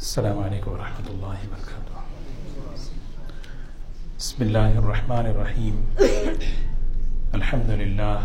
السلام 0.00 0.40
عليكم 0.40 0.70
ورحمة 0.72 1.06
الله 1.12 1.38
وبركاته. 1.44 1.96
بسم 4.16 4.38
الله 4.48 4.72
الرحمن 4.80 5.26
الرحيم. 5.28 5.76
الحمد 7.36 7.70
لله. 7.70 8.18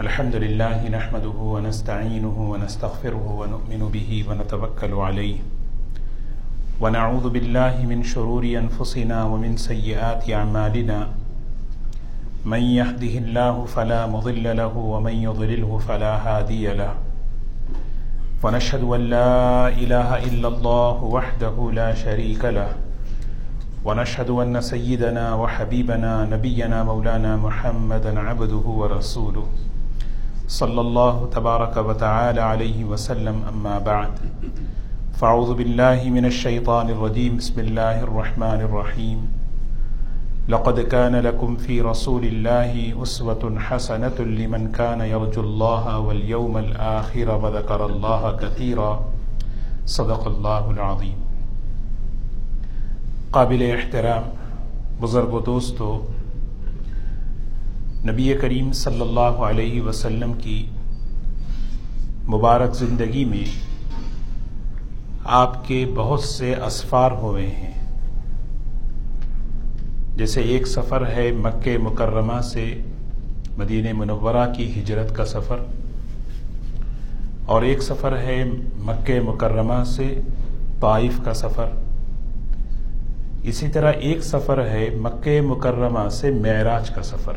الحمد 0.00 0.34
لله 0.40 0.88
نحمده 0.88 1.36
ونستعينه 1.36 2.36
ونستغفره 2.52 3.26
ونؤمن 3.40 3.82
به 3.92 4.10
ونتوكل 4.28 4.92
عليه. 4.92 5.38
ونعوذ 6.80 7.26
بالله 7.28 7.84
من 7.84 8.00
شرور 8.00 8.44
أنفسنا 8.56 9.18
ومن 9.28 9.60
سيئات 9.60 10.24
أعمالنا. 10.24 11.12
من 12.48 12.62
يهده 12.80 13.14
الله 13.28 13.64
فلا 13.68 14.08
مضل 14.08 14.56
له 14.56 14.74
ومن 14.76 15.14
يضلله 15.28 15.70
فلا 15.84 16.12
هادي 16.24 16.72
له. 16.72 17.09
ونشهد 18.42 18.82
أن 18.84 19.00
لا 19.00 19.68
إله 19.68 20.24
إلا 20.24 20.48
الله 20.48 21.04
وحده 21.04 21.56
لا 21.72 21.94
شريك 21.94 22.44
له، 22.44 22.72
ونشهد 23.84 24.30
أن 24.30 24.60
سيدنا 24.60 25.34
وحبيبنا 25.34 26.24
نبينا 26.24 26.84
مولانا 26.84 27.36
محمدا 27.36 28.20
عبده 28.20 28.64
ورسوله 28.80 29.46
صلى 30.48 30.80
الله 30.80 31.28
تبارك 31.32 31.76
وتعالى 31.76 32.40
عليه 32.40 32.84
وسلم. 32.84 33.36
أما 33.52 33.78
بعد، 33.78 34.12
فأعوذ 35.20 35.54
بالله 35.54 36.08
من 36.08 36.24
الشيطان 36.24 36.90
الرجيم. 36.90 37.36
بسم 37.36 37.60
الله 37.60 38.00
الرحمن 38.08 38.60
الرحيم. 38.68 39.39
لقد 40.48 40.80
كان 40.90 41.14
لكم 41.14 41.56
في 41.56 41.80
رسول 41.80 42.24
الله 42.24 43.02
أسوة 43.04 43.50
حسنة 43.68 44.24
لمن 44.26 44.72
كان 44.72 45.00
يرجو 45.00 45.42
الله 45.42 46.00
واليوم 46.00 46.56
الآخر 46.56 47.28
وذكر 47.28 47.80
الله 47.80 48.36
كثيرا. 48.40 49.10
صدق 49.86 50.26
الله 50.26 50.70
العظيم. 50.70 51.22
قابل 53.30 53.74
احترام، 53.76 54.22
بزرگ 55.00 55.32
و 55.32 55.40
دوستو، 55.40 56.06
نبی 58.04 58.34
کریم 58.40 58.72
صلی 58.72 59.00
اللہ 59.00 59.20
علیہ 59.20 59.82
وسلم 59.82 60.32
کی 60.32 60.66
مبارک 62.28 62.74
زندگی 62.74 63.24
میں 63.24 63.44
آپ 65.24 65.68
کے 65.68 65.86
بہت 65.94 66.20
سے 66.20 66.54
اسفار 66.54 67.10
ہوئے 67.10 67.46
ہیں۔ 67.46 67.69
جیسے 70.16 70.40
ایک 70.42 70.66
سفر 70.66 71.06
ہے 71.08 71.30
مکہ 71.36 71.76
مکرمہ 71.78 72.40
سے 72.44 72.64
مدینہ 73.58 73.92
منورہ 73.92 74.46
کی 74.56 74.70
ہجرت 74.72 75.14
کا 75.16 75.24
سفر، 75.26 75.62
اور 77.46 77.62
ایک 77.62 77.82
سفر 77.82 78.16
ہے 78.18 78.42
مکہ 78.78 79.20
مکرمہ 79.20 79.82
سے 79.86 80.08
طائف 80.80 81.20
کا 81.24 81.34
سفر۔ 81.34 81.68
اسی 83.42 83.68
طرح 83.68 83.92
ایک 84.00 84.22
سفر 84.24 84.64
ہے 84.66 84.88
مکہ 85.00 85.40
مکرمہ 85.40 86.08
سے 86.10 86.30
معراج 86.32 86.90
کا 86.90 87.02
سفر۔ 87.02 87.36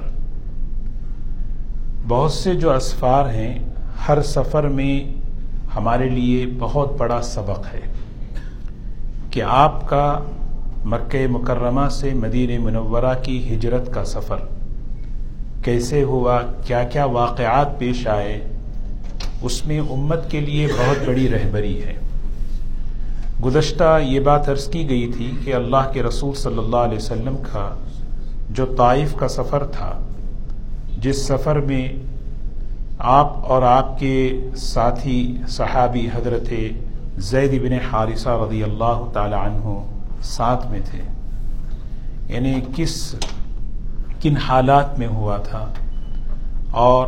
بہت 2.07 2.31
سے 2.31 2.53
جو 2.53 2.71
اسفار 2.71 3.29
ہیں، 3.33 3.57
ہر 4.07 4.21
سفر 4.27 4.67
میں 4.69 4.95
ہمارے 5.75 6.09
لیے 6.09 6.45
بہت 6.59 6.97
بڑا 6.97 7.21
سبق 7.21 7.73
ہے 7.73 7.81
کہ 9.31 9.43
آپ 9.43 9.87
کا 9.89 10.05
مکہ 10.85 11.27
مکرمہ 11.27 11.89
سے 11.89 12.13
مدینہ 12.13 12.63
منورہ 12.63 13.13
کی 13.23 13.55
ہجرت 13.55 13.93
کا 13.93 14.05
سفر۔ 14.05 14.37
کیسے 15.63 16.03
ہوا؟ 16.03 16.41
کیا 16.65 16.83
کیا 16.83 17.05
واقعات 17.05 17.79
پیش 17.79 18.07
آئے؟ 18.07 18.41
اس 19.41 19.65
میں 19.65 19.79
امت 19.79 20.31
کے 20.31 20.39
لیے 20.39 20.67
بہت 20.67 21.07
بڑی 21.07 21.29
رہبری 21.29 21.83
ہے۔ 21.83 21.93
گزشتہ 23.45 23.99
یہ 24.03 24.19
بات 24.19 24.49
عرض 24.49 24.67
کی 24.67 24.89
گئی 24.89 25.11
تھی 25.17 25.31
کہ 25.45 25.53
اللہ 25.53 25.91
کے 25.93 26.03
رسول 26.03 26.35
صلی 26.35 26.57
اللہ 26.57 26.77
علیہ 26.77 26.97
وسلم 26.97 27.35
کا 27.37 27.75
جو 28.49 28.65
طائف 28.65 29.15
کا 29.15 29.27
سفر 29.27 29.65
تھا، 29.65 29.99
جس 30.97 31.25
سفر 31.25 31.55
میں 31.55 31.87
آپ 32.99 33.51
اور 33.51 33.61
آپ 33.61 33.99
کے 33.99 34.39
ساتھی 34.55 35.37
صحابی 35.47 36.07
حضرت 36.15 36.53
زید 37.17 37.61
بن 37.61 37.73
حارثہ 37.91 38.29
رضی 38.29 38.63
اللہ 38.63 39.09
تعالی 39.13 39.35
عنہ 39.35 39.92
ساتھ 40.23 40.67
میں 40.67 40.79
تھے۔ 40.85 41.01
یعنی 42.33 42.61
کس، 42.75 43.15
کن 44.21 44.37
حالات 44.37 44.99
میں 44.99 45.07
ہوا 45.07 45.37
تھا 45.37 45.73
اور 46.71 47.07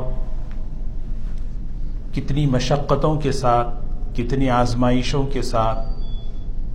کتنی 2.14 2.46
مشقتوں 2.46 3.16
کے 3.16 3.32
ساتھ، 3.32 3.86
کتنی 4.16 4.50
آزمائشوں 4.50 5.24
کے 5.24 5.42
ساتھ 5.42 5.80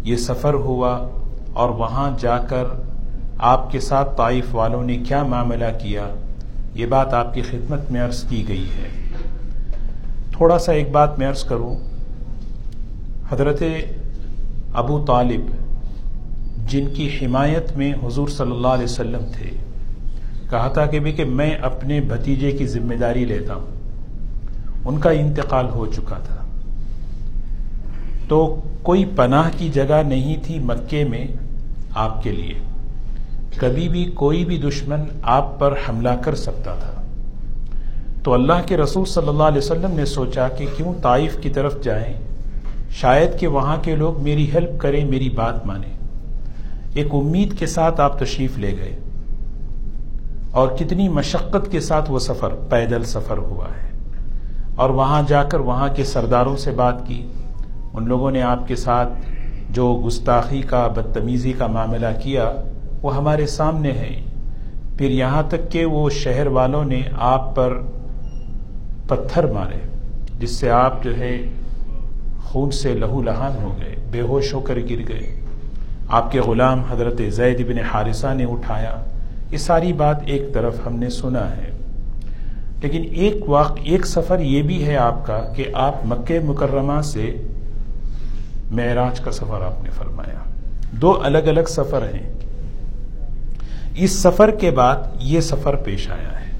یہ 0.03 0.17
سفر 0.17 0.55
ہوا 0.55 1.09
اور 1.53 1.69
وہاں 1.69 2.11
جا 2.19 2.39
کر 2.39 2.65
آپ 3.39 3.73
کے 3.73 3.81
ساتھ 3.81 4.17
طائف 4.17 4.55
والوں 4.55 4.83
نے 4.83 4.97
کیا 4.97 5.23
معاملہ 5.23 5.65
کیا، 5.83 6.09
یہ 6.75 6.87
بات 6.87 7.15
آپ 7.15 7.35
کی 7.35 7.43
خدمت 7.43 7.91
میں 7.91 8.01
عرض 8.01 8.25
کی 8.25 8.49
گئی 8.49 8.65
ہے۔ 8.65 8.89
تھوڑا 10.33 10.59
سا 10.59 10.73
ایک 10.73 10.91
بات 10.91 11.19
میں 11.19 11.29
عرض 11.29 11.45
کروں۔ 11.45 11.77
حضرت 13.33 13.63
ابو 14.75 15.05
طالب 15.05 15.51
جن 16.71 16.87
کی 16.95 17.19
حمایت 17.23 17.77
میں 17.77 17.93
حضور 18.07 18.29
صلی 18.29 18.51
اللہ 18.51 18.69
علیہ 18.69 18.85
وسلم 18.85 19.21
تھے۔ 19.33 19.51
کہا 20.51 20.69
تھا 20.69 20.87
کہ 20.87 20.99
بھی 20.99 21.13
کہ 21.13 21.25
میں 21.25 21.55
اپنے 21.55 22.01
بھتیجے 22.01 22.51
کی 22.51 22.67
ذمہ 22.67 22.95
داری 22.95 23.25
لیتا 23.25 23.55
ہوں۔ 23.55 23.67
ان 24.85 24.99
کا 24.99 25.11
انتقال 25.11 25.67
ہو 25.69 25.87
چکا 25.87 26.17
تھا۔ 26.17 26.37
تو 28.29 28.61
کوئی 28.83 29.05
پناہ 29.17 29.51
کی 29.59 29.69
جگہ 29.69 30.03
نہیں 30.07 30.37
تھی 30.43 30.59
مکے 30.59 31.05
میں 31.05 31.27
آپ 31.95 32.23
کے 32.23 32.33
لیے۔ 32.33 32.55
کبھی 33.57 33.89
بھی 33.89 34.05
کوئی 34.05 34.45
بھی 34.45 34.59
دشمن 34.59 35.01
آپ 35.23 35.59
پر 35.59 35.75
حملہ 35.89 36.17
کر 36.25 36.35
سکتا 36.35 36.75
تھا۔ 36.75 37.03
تو 38.23 38.33
اللہ 38.33 38.67
کے 38.67 38.77
رسول 38.77 39.05
صلی 39.05 39.29
اللہ 39.29 39.43
علیہ 39.43 39.59
وسلم 39.59 39.91
نے 39.91 40.05
سوچا 40.05 40.49
کہ 40.49 40.67
کیوں 40.77 40.95
طائف 41.03 41.37
کی 41.41 41.51
طرف 41.51 41.83
جائیں؟ 41.83 42.15
شاید 42.91 43.41
کہ 43.41 43.47
وہاں 43.47 43.77
کے 43.83 43.97
لوگ 43.97 44.23
میری 44.23 44.51
ہیلپ 44.55 44.81
کریں، 44.81 45.05
میری 45.05 45.29
بات 45.29 45.67
مانیں۔ 45.67 46.00
ایک 46.95 47.09
امید 47.13 47.59
کے 47.59 47.67
ساتھ 47.67 48.01
آپ 48.01 48.19
تشریف 48.19 48.59
لے 48.59 48.77
گئے۔ 48.79 48.99
اور 50.51 50.69
کتنی 50.69 51.09
مشقت 51.09 51.73
کے 51.73 51.81
ساتھ 51.81 52.11
وہ 52.11 52.19
سفر، 52.19 52.49
پیدل 52.69 53.05
سفر 53.05 53.39
ہوا 53.39 53.65
ہے۔ 53.65 53.91
اور 54.77 54.91
وہاں 54.91 55.23
جا 55.29 55.43
کر 55.43 55.61
وہاں 55.61 55.89
کے 55.95 56.05
سرداروں 56.05 56.57
سے 56.57 56.71
بات 56.71 57.07
کی۔ 57.07 57.27
ان 57.93 58.09
لوگوں 58.09 58.31
نے 58.31 58.43
آپ 58.43 58.69
کے 58.69 58.77
ساتھ 58.77 59.13
جو 59.71 60.03
گستاخی 60.07 60.63
کا، 60.63 60.87
بدتمیزی 60.87 61.53
کا 61.53 61.67
معاملہ 61.67 62.07
کیا، 62.23 62.53
وہ 63.03 63.17
ہمارے 63.17 63.47
سامنے 63.47 63.93
ہے 63.93 64.23
پھر 64.99 65.11
یہاں 65.11 65.43
تک 65.49 65.71
کہ 65.71 65.85
وہ 65.85 66.11
شہر 66.11 66.47
والوں 66.47 66.85
نے 66.85 67.03
آپ 67.19 67.57
پر 67.57 67.79
پتھر 69.09 69.45
مارے، 69.45 69.79
جس 70.39 70.51
سے 70.51 70.71
آپ 70.71 71.03
جو 71.03 71.17
ہے 71.17 71.43
خون 72.43 72.71
سے 72.71 72.93
لہو 72.93 73.23
لہان 73.23 73.63
ہو 73.63 73.77
گئے، 73.79 73.97
بے 74.11 74.21
ہوش 74.21 74.55
ہو 74.55 74.61
کر 74.61 74.79
گر 74.79 75.09
گئے۔ 75.09 75.40
آپ 76.11 76.33
کے 76.33 76.41
غلام 76.41 76.83
حضرت 76.91 77.21
زید 77.29 77.67
بن 77.69 77.79
حارثہ 77.79 78.27
نے 78.35 78.45
اٹھایا، 78.45 78.97
یہ 79.51 79.57
ساری 79.57 79.93
بات 79.93 80.17
ایک 80.27 80.43
طرف 80.55 80.75
ہم 80.87 80.97
نے 80.97 81.11
سنا 81.11 81.57
ہے۔ 81.57 81.71
لیکن 82.83 83.05
ایک 83.15 83.49
واقع، 83.49 83.81
ایک 83.85 84.07
سفر 84.07 84.41
یہ 84.41 84.63
بھی 84.63 84.87
ہے 84.87 84.97
آپ 84.97 85.27
کا 85.27 85.41
کہ 85.57 85.65
آپ 85.75 85.95
مکہ 86.05 86.39
مکرمہ 86.41 87.01
سے 87.01 87.47
معراج 88.71 89.21
کا 89.21 89.31
سفر 89.31 89.61
آپ 89.61 89.85
نے 89.85 89.91
فرمایا۔ 89.91 90.51
دو 90.93 91.21
الگ 91.23 91.39
الگ 91.39 91.69
سفر 91.69 92.03
ہیں۔ 92.03 92.33
اس 93.97 94.23
سفر 94.23 94.51
کے 94.51 94.71
بعد 94.71 94.97
یہ 95.21 95.41
سفر 95.41 95.75
پیش 95.75 96.11
آیا 96.11 96.41
ہے۔ 96.41 96.51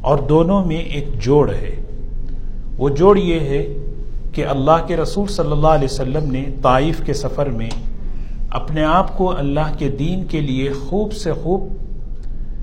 اور 0.00 0.18
دونوں 0.18 0.64
میں 0.64 0.76
ایک 0.76 1.08
جوڑ 1.20 1.50
ہے۔ 1.50 1.74
وہ 2.78 2.88
جوڑ 2.88 3.18
یہ 3.18 3.40
ہے 3.40 3.66
کہ 4.32 4.46
اللہ 4.46 4.86
کے 4.86 4.96
رسول 4.96 5.28
صلی 5.28 5.52
اللہ 5.52 5.68
علیہ 5.68 5.88
وسلم 5.90 6.32
نے 6.32 6.44
طائف 6.62 7.00
کے 7.06 7.12
سفر 7.12 7.46
میں 7.46 7.70
اپنے 8.54 8.84
آپ 8.84 9.18
کو 9.18 9.36
اللہ 9.38 9.78
کے 9.78 9.88
دین 9.88 10.24
کے 10.24 10.40
لیے 10.40 10.72
خوب 10.72 11.12
سے 11.12 11.32
خوب 11.32 11.68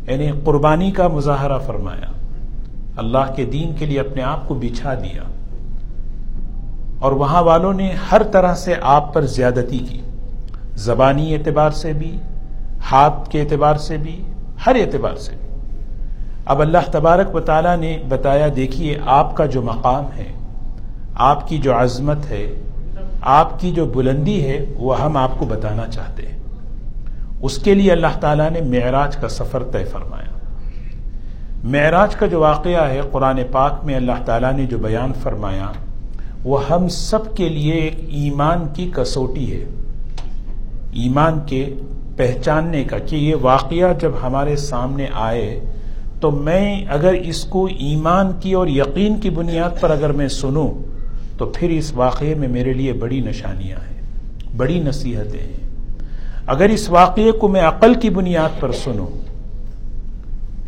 یعنی 0.09 0.31
قربانی 0.43 0.91
کا 0.91 1.07
مظاہرہ 1.07 1.57
فرمایا۔ 1.59 2.11
اللہ 2.97 3.33
کے 3.35 3.45
دین 3.45 3.73
کے 3.79 3.85
لیے 3.85 3.99
اپنے 3.99 4.23
آپ 4.23 4.47
کو 4.47 4.53
بچھا 4.53 4.93
دیا۔ 4.93 5.23
اور 6.99 7.11
وہاں 7.11 7.43
والوں 7.43 7.73
نے 7.73 7.93
ہر 8.11 8.23
طرح 8.23 8.55
سے 8.55 8.73
آپ 8.81 9.13
پر 9.13 9.21
زیادتی 9.21 9.77
کی۔ 9.77 10.01
زبانی 10.75 11.35
اعتبار 11.35 11.69
سے 11.69 11.93
بھی، 11.93 12.17
ہاتھ 12.91 13.29
کے 13.29 13.41
اعتبار 13.41 13.75
سے 13.75 13.97
بھی، 13.97 14.23
ہر 14.65 14.75
اعتبار 14.75 15.15
سے 15.15 15.35
بھی۔ 15.39 15.47
اب 16.45 16.61
اللہ 16.61 16.91
تبارک 16.91 17.35
و 17.35 17.39
تعالیٰ 17.39 17.77
نے 17.77 17.97
بتایا، 18.09 18.47
دیکھیے 18.55 18.97
آپ 19.05 19.37
کا 19.37 19.45
جو 19.45 19.61
مقام 19.61 20.05
ہے، 20.17 20.31
آپ 21.15 21.47
کی 21.47 21.57
جو 21.57 21.81
عظمت 21.81 22.29
ہے 22.29 22.61
آپ 23.21 23.59
کی 23.59 23.71
جو 23.71 23.85
بلندی 23.85 24.45
ہے، 24.45 24.65
وہ 24.75 25.01
ہم 25.01 25.17
آپ 25.17 25.39
کو 25.39 25.45
بتانا 25.45 25.87
چاہتے 25.87 26.23
ہیں۔ 26.23 26.37
اس 27.41 27.57
کے 27.57 27.73
لیے 27.73 27.91
اللہ 27.91 28.19
تعالیٰ 28.19 28.49
نے 28.49 28.61
معراج 28.61 29.17
کا 29.17 29.29
سفر 29.29 29.63
طے 29.63 29.85
فرمایا۔ 29.85 30.37
معراج 31.63 32.15
کا 32.15 32.25
جو 32.25 32.39
واقعہ 32.39 32.89
ہے، 32.89 33.01
قرآن 33.11 33.39
پاک 33.51 33.79
میں 33.83 33.95
اللہ 33.95 34.25
تعالیٰ 34.25 34.53
نے 34.53 34.65
جو 34.65 34.77
بیان 34.77 35.13
فرمایا، 35.23 35.71
وہ 36.43 36.67
ہم 36.69 36.87
سب 36.87 37.35
کے 37.35 37.49
لیے 37.49 37.73
ایک 37.73 37.95
ایمان 38.07 38.67
کی 38.73 38.91
کسوٹی 38.95 39.53
ہے۔ 39.53 39.65
ایمان 40.91 41.39
کے 41.45 41.73
پہچاننے 42.17 42.83
کا، 42.83 42.97
کہ 42.97 43.15
یہ 43.15 43.35
واقعہ 43.41 43.93
جب 43.99 44.11
ہمارے 44.23 44.55
سامنے 44.55 45.05
آئے، 45.13 45.59
تو 46.19 46.31
میں 46.31 46.85
اگر 46.85 47.13
اس 47.13 47.45
کو 47.45 47.65
ایمان 47.65 48.31
کی 48.39 48.53
اور 48.53 48.67
یقین 48.67 49.19
کی 49.19 49.29
بنیاد 49.29 49.81
پر 49.81 49.89
اگر 49.89 50.11
میں 50.11 50.27
سنوں 50.27 50.90
تو 51.37 51.45
پھر 51.45 51.69
اس 51.69 51.93
واقعے 51.93 52.35
میں 52.35 52.47
میرے 52.47 52.73
لیے 52.73 52.93
بڑی 52.93 53.19
نشانیاں 53.19 53.77
ہیں، 53.77 54.01
بڑی 54.57 54.79
نصیحتیں 54.79 55.39
ہیں۔ 55.39 55.69
اگر 56.47 56.69
اس 56.69 56.89
واقعے 56.89 57.31
کو 57.31 57.47
میں 57.47 57.61
عقل 57.61 57.93
کی 57.93 58.09
بنیاد 58.09 58.59
پر 58.59 58.71
سنوں، 58.71 59.07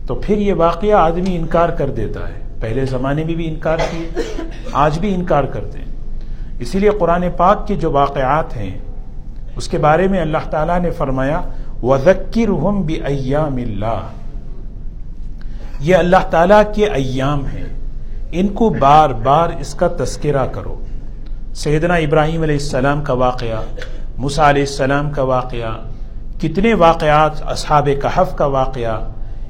تو 0.08 0.16
پھر 0.16 0.38
یہ 0.38 0.54
واقعہ 0.54 0.94
آدمی 0.94 1.38
انکار 1.38 1.70
کر 1.70 1.90
دیتا 1.90 2.30
ہے۔ 2.30 2.42
پہلے 2.62 2.86
زمانے 2.86 3.24
میں 3.24 3.36
بھی 3.36 3.48
انکار 3.48 3.78
کیے، 3.78 4.08
آج 4.72 5.00
بھی 5.00 5.16
انکار 5.16 5.44
کرتے 5.44 5.80
ہیں۔ 5.80 5.86
اسی 6.60 6.80
لیے 6.80 6.90
قرآن 7.00 7.24
پاک 7.38 7.68
کے 7.68 7.76
جو 7.76 7.92
واقعات 7.92 8.58
ہیں، 8.58 8.80
اس 9.56 9.68
کے 9.68 9.78
بارے 9.78 10.08
میں 10.08 10.22
اللہ 10.22 10.50
تعالیٰ 10.50 10.80
نے 10.80 10.90
فرمایا 10.90 11.42
وزکر 11.84 12.48
ہم 12.48 12.82
بھی 12.82 13.02
ایام 13.04 13.56
اللہ 13.56 14.08
یہ 15.80 15.96
اللہ 15.96 16.28
تعالیٰ 16.30 16.62
کے 16.76 16.86
ایام 16.86 17.46
ہیں۔ 17.46 17.83
ان 18.34 18.48
کو 18.48 18.70
بار 18.70 19.10
بار 19.10 19.50
اس 19.60 19.74
کا 19.74 19.88
تذکرہ 19.88 20.46
کرو۔ 20.46 20.80
سیدنا 21.56 21.94
ابراہیم 21.94 22.42
علیہ 22.42 22.56
السلام 22.56 23.02
کا 23.02 23.14
واقعہ 23.14 23.62
مسا 24.18 24.50
علیہ 24.50 24.62
السلام 24.62 25.12
کا 25.12 25.24
واقعہ، 25.24 25.78
کتنے 26.42 26.74
واقعات 26.74 27.32
اصحاب 27.42 27.90
کہف 28.02 28.36
کا 28.36 28.46
واقعہ، 28.46 29.10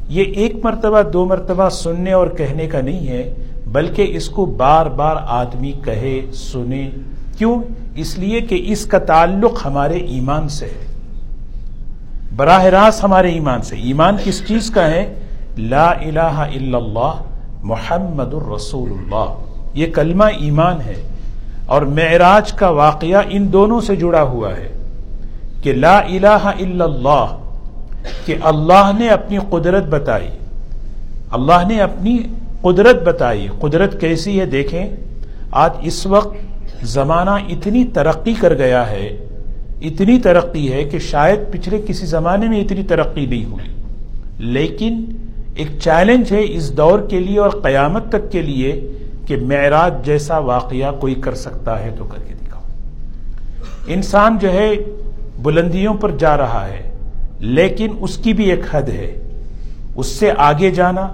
یہ 0.10 0.24
ایک 0.24 0.66
مرتبہ، 0.66 1.02
دو 1.02 1.26
مرتبہ 1.26 1.70
سننے 1.70 2.12
اور 2.12 2.28
کہنے 2.28 2.68
کا 2.68 2.82
نہیں 2.82 3.08
ہے، 3.08 3.34
بلکہ 3.68 4.08
اس 4.10 4.30
کو 4.30 4.46
بار 4.46 4.86
بار 4.86 5.16
آدمی 5.28 5.72
کہے، 5.72 6.22
سنے۔ 6.34 6.90
کیوں؟ 7.38 7.62
اس 7.96 8.20
لیے 8.20 8.42
کہ 8.42 8.64
اس 8.68 8.86
کا 8.86 9.00
تعلق 9.00 9.66
ہمارے 9.66 9.98
ایمان 9.98 10.50
سے 10.50 10.66
ہے۔ 10.66 10.86
براہ 12.36 12.64
راست 12.64 13.04
ہمارے 13.04 13.30
ایمان 13.30 13.62
سے۔ 13.62 13.76
ایمان 13.76 14.16
کس 14.24 14.48
چیز 14.48 14.70
کا 14.70 14.88
ہے؟ 14.88 15.14
لا 15.58 15.92
الہ 15.92 16.20
الا 16.20 16.78
اللہ 16.78 17.14
محمد 17.63 18.33
الرسول 18.33 18.89
اللہ 18.89 19.33
یہ 19.74 19.88
کلمہ 19.94 20.24
ایمان 20.24 20.81
ہے 20.81 20.95
اور 21.65 21.81
معراج 21.81 22.54
کا 22.54 22.69
واقعہ 22.69 23.21
ان 23.30 23.54
دونوں 23.54 23.81
سے 23.81 23.95
جڑا 23.95 24.21
ہوا 24.21 24.57
ہے 24.57 24.74
کہ 25.62 25.74
لا 25.74 25.98
الہ 25.98 26.27
الا 26.27 26.86
اللہ، 26.86 27.38
کہ 28.25 28.36
اللہ 28.44 28.92
نے 29.00 29.10
اپنی 29.10 29.38
قدرت 29.50 29.83
بتائی۔ 29.86 30.27
اللہ 31.31 31.68
نے 31.68 31.81
اپنی 31.81 32.19
قدرت 32.62 33.04
بتائی۔ 33.04 33.48
قدرت 33.60 34.01
کیسی 34.01 34.39
ہے 34.39 34.45
دیکھیں؟ 34.45 34.89
آج 35.51 35.71
اس 35.81 36.06
وقت 36.06 36.38
زمانہ 36.81 37.30
اتنی 37.30 37.86
ترقی 37.86 38.33
کر 38.33 38.54
گیا 38.54 38.89
ہے، 38.89 39.27
اتنی 39.81 40.19
ترقی 40.19 40.74
ہے 40.74 40.83
کہ 40.83 41.00
شاید 41.00 41.39
پچھلے 41.51 41.81
کسی 41.88 42.06
زمانے 42.06 42.48
میں 42.48 42.62
اتنی 42.62 42.83
ترقی 42.83 43.25
نہیں 43.25 43.45
ہوئی۔ 43.45 43.75
لیکن 44.38 45.06
ایک 45.56 45.80
چیلنج 45.80 46.32
ہے 46.32 46.42
اس 46.44 46.78
دور 46.78 47.00
کے 47.00 47.20
لیے 47.20 47.40
اور 47.40 47.50
قیامت 47.50 48.10
تک 48.10 48.32
کے 48.32 48.42
لیے 48.42 48.92
کہ 49.28 49.38
معراج 49.38 50.06
جیسا 50.06 50.38
واقعہ 50.38 50.92
کوئی 50.92 51.16
کر 51.16 51.36
سکتا 51.36 51.84
ہے 51.84 51.96
تو 51.98 52.06
کر 52.06 52.20
کے 52.20 52.34
دکھاؤ۔ 52.34 52.62
انسان 53.88 54.38
جو 54.38 54.54
ہے 54.54 54.72
بلندیوں 55.42 55.94
پر 55.94 56.12
جا 56.12 56.38
رہا 56.38 56.68
ہے، 56.68 56.92
لیکن 57.40 57.88
اس 58.00 58.18
کی 58.18 58.34
بھی 58.34 58.50
ایک 58.50 58.60
حد 58.72 58.90
ہے۔ 58.90 59.24
اس 59.96 60.08
سے 60.08 60.32
آگے 60.38 60.72
جانا، 60.72 61.08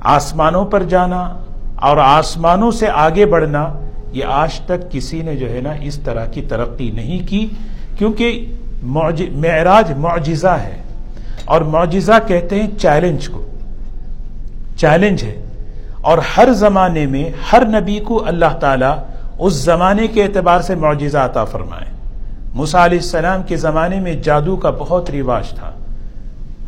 آسمانوں 0.00 0.64
پر 0.64 0.82
جانا 0.82 1.38
اور 1.76 1.96
آسمانوں 1.96 2.70
سے 2.70 2.86
آگے 2.88 3.26
بڑھنا، 3.26 3.78
یہ 4.12 4.24
آج 4.24 4.60
تک 4.60 4.90
کسی 4.90 5.22
نے 5.22 5.36
جو 5.36 5.52
ہے 5.52 5.60
نا 5.60 5.72
اس 5.82 5.98
طرح 5.98 6.24
کی 6.24 6.42
ترقی 6.42 6.90
نہیں 6.90 7.28
کی، 7.28 7.46
کیونکہ 7.98 8.54
معراج 9.32 9.92
معجزہ 9.96 10.46
ہے۔ 10.46 10.76
اور 11.44 11.60
معجزہ 11.60 12.12
کہتے 12.26 12.62
ہیں 12.62 12.70
چیلنج 12.78 13.28
کو۔ 13.28 13.44
چیلنج 14.78 15.24
ہے۔ 15.24 15.44
اور 16.00 16.18
ہر 16.36 16.52
زمانے 16.52 17.06
میں 17.06 17.30
ہر 17.52 17.66
نبی 17.66 17.98
کو 17.98 18.24
اللہ 18.26 18.58
تعالیٰ 18.60 18.96
اس 19.38 19.52
زمانے 19.52 20.06
کے 20.06 20.22
اعتبار 20.22 20.60
سے 20.60 20.74
معجزہ 20.74 21.18
عطا 21.18 21.44
فرمائے۔ 21.44 21.84
موسا 22.54 22.84
علیہ 22.84 22.98
السلام 22.98 23.42
کے 23.42 23.56
زمانے 23.56 24.00
میں 24.00 24.14
جادو 24.14 24.56
کا 24.56 24.70
بہت 24.70 25.10
رواج 25.10 25.48
تھا۔ 25.48 25.70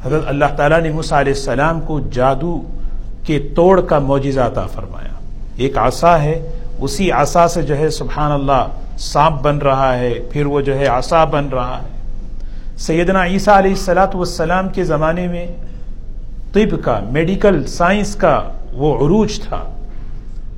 حضرت 0.04 0.22
اللہ 0.26 0.44
تعالیٰ 0.56 0.80
نے 0.80 0.90
موسا 0.90 1.20
علیہ 1.20 1.32
السلام 1.32 1.80
کو 1.80 2.00
جادو 2.00 2.62
کے 3.24 3.48
توڑ 3.56 3.80
کا 3.80 3.98
معجزہ 3.98 4.40
عطا 4.40 4.66
فرمایا۔ 4.66 5.14
ایک 5.56 5.78
عصا 5.78 6.22
ہے، 6.22 6.48
اسی 6.78 7.12
عصا 7.12 7.48
سے 7.48 7.62
جو 7.62 7.78
ہے 7.78 7.90
سبحان 7.90 8.32
اللہ 8.32 8.66
سانپ 8.98 9.42
بن 9.42 9.58
رہا 9.58 9.98
ہے، 9.98 10.14
پھر 10.30 10.46
وہ 10.46 10.60
جو 10.60 10.78
ہے 10.78 10.86
عصا 10.86 11.24
بن 11.24 11.48
رہا 11.48 11.78
ہے۔ 11.82 11.88
سیدنا 12.78 13.24
عیسیٰ 13.24 13.56
علیہ 13.56 13.70
السلاۃ 13.70 14.14
والسلام 14.14 14.68
کے 14.68 14.84
زمانے 14.84 15.26
میں 15.26 15.46
طب 16.52 16.84
کا 16.84 17.00
میڈیکل 17.10 17.66
سائنس 17.66 18.14
کا 18.14 18.42
وہ 18.72 18.96
عروج 18.96 19.40
تھا 19.40 19.64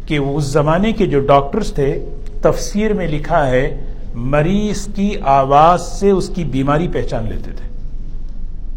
کہ 0.07 0.19
وہ 0.19 0.37
اس 0.37 0.45
زمانے 0.45 0.93
کے 0.93 1.07
جو 1.07 1.21
ڈاکٹرز 1.21 1.73
تھے، 1.73 2.09
تفسیر 2.43 2.93
میں 2.93 3.09
لکھا 3.09 3.47
ہے، 3.47 3.85
مریض 4.15 4.89
کی 4.95 5.17
آواز 5.25 5.83
سے 5.83 6.11
اس 6.11 6.31
کی 6.35 6.45
بیماری 6.45 6.89
پہچان 6.89 7.25
لیتے 7.25 7.51
تھے۔ 7.51 7.69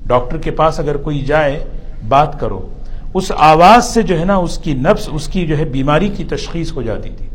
ڈاکٹر 0.05 0.37
کے 0.37 0.51
پاس 0.51 0.79
اگر 0.79 0.97
کوئی 0.97 1.19
جائے، 1.19 1.63
بات 2.07 2.39
کرو۔ 2.39 2.67
اس 3.13 3.31
آواز 3.37 3.85
سے 3.85 4.01
جو 4.01 4.19
ہے 4.19 4.25
نا، 4.25 4.35
اس 4.35 4.57
کی 4.57 4.73
نفس، 4.73 5.09
اس 5.11 5.27
کی 5.27 5.47
جو 5.47 5.57
ہے 5.57 5.65
بیماری 5.65 6.09
کی 6.09 6.23
تشخیص 6.23 6.71
ہو 6.71 6.81
جاتی 6.81 7.09
تھی۔ 7.17 7.25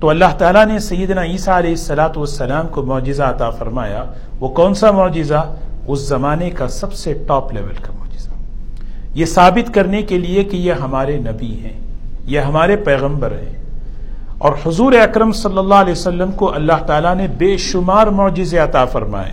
تو 0.00 0.08
اللہ 0.08 0.36
تعالیٰ 0.38 0.66
نے 0.66 0.78
سیدنا 0.78 1.24
عیسیٰ 1.24 1.54
علیہ 1.54 1.70
السلاۃ 1.70 2.16
والسلام 2.16 2.68
کو 2.68 2.82
معجزہ 2.82 3.22
عطا 3.22 3.50
فرمایا۔ 3.50 4.04
وہ 4.40 4.48
کون 4.48 4.74
سا 4.74 4.90
معجزہ؟ 4.90 5.54
اس 5.86 6.08
زمانے 6.08 6.50
کا 6.50 6.68
سب 6.68 6.92
سے 6.92 7.14
ٹاپ 7.26 7.52
لیول 7.52 7.74
کا 7.74 7.92
یہ 9.14 9.24
ثابت 9.24 9.74
کرنے 9.74 10.02
کے 10.02 10.18
لیے 10.18 10.44
کہ 10.44 10.56
یہ 10.56 10.72
ہمارے 10.72 11.16
نبی 11.16 11.60
ہیں، 11.60 11.80
یہ 12.24 12.40
ہمارے 12.40 12.76
پیغمبر 12.76 13.30
ہیں۔ 13.30 13.58
اور 14.38 14.52
حضور 14.66 14.92
اکرم 14.92 15.32
صلی 15.32 15.58
اللہ 15.58 15.74
علیہ 15.74 15.92
وسلم 15.92 16.32
کو 16.32 16.54
اللہ 16.54 16.84
تعالیٰ 16.86 17.14
نے 17.14 17.26
بے 17.38 17.56
شمار 17.56 18.06
معجزے 18.06 18.58
عطا 18.58 18.84
فرمائے۔ 18.84 19.30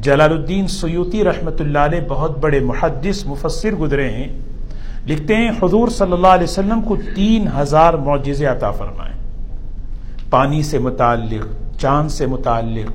جلال 0.00 0.32
الدین 0.32 0.66
سیوتی 0.66 1.24
رحمت 1.24 1.60
اللہ 1.60 1.78
علیہ 1.78 2.00
بہت 2.08 2.38
بڑے 2.38 2.60
محدث، 2.60 3.26
مفسر 3.26 3.72
گزرے 3.72 4.10
ہیں۔ 4.10 4.38
لکھتے 5.06 5.36
ہیں، 5.36 5.50
حضور 5.62 5.88
صلی 5.88 6.12
اللہ 6.12 6.26
علیہ 6.26 6.44
وسلم 6.44 6.80
کو 6.82 6.96
تین 7.14 7.48
ہزار 7.56 7.94
معجزے 7.94 8.46
عطا 8.46 8.70
فرمائے۔ 8.70 9.12
پانی 10.30 10.62
سے 10.62 10.78
متعلق، 10.78 11.78
چاند 11.80 12.08
سے 12.08 12.26
متعلق، 12.26 12.90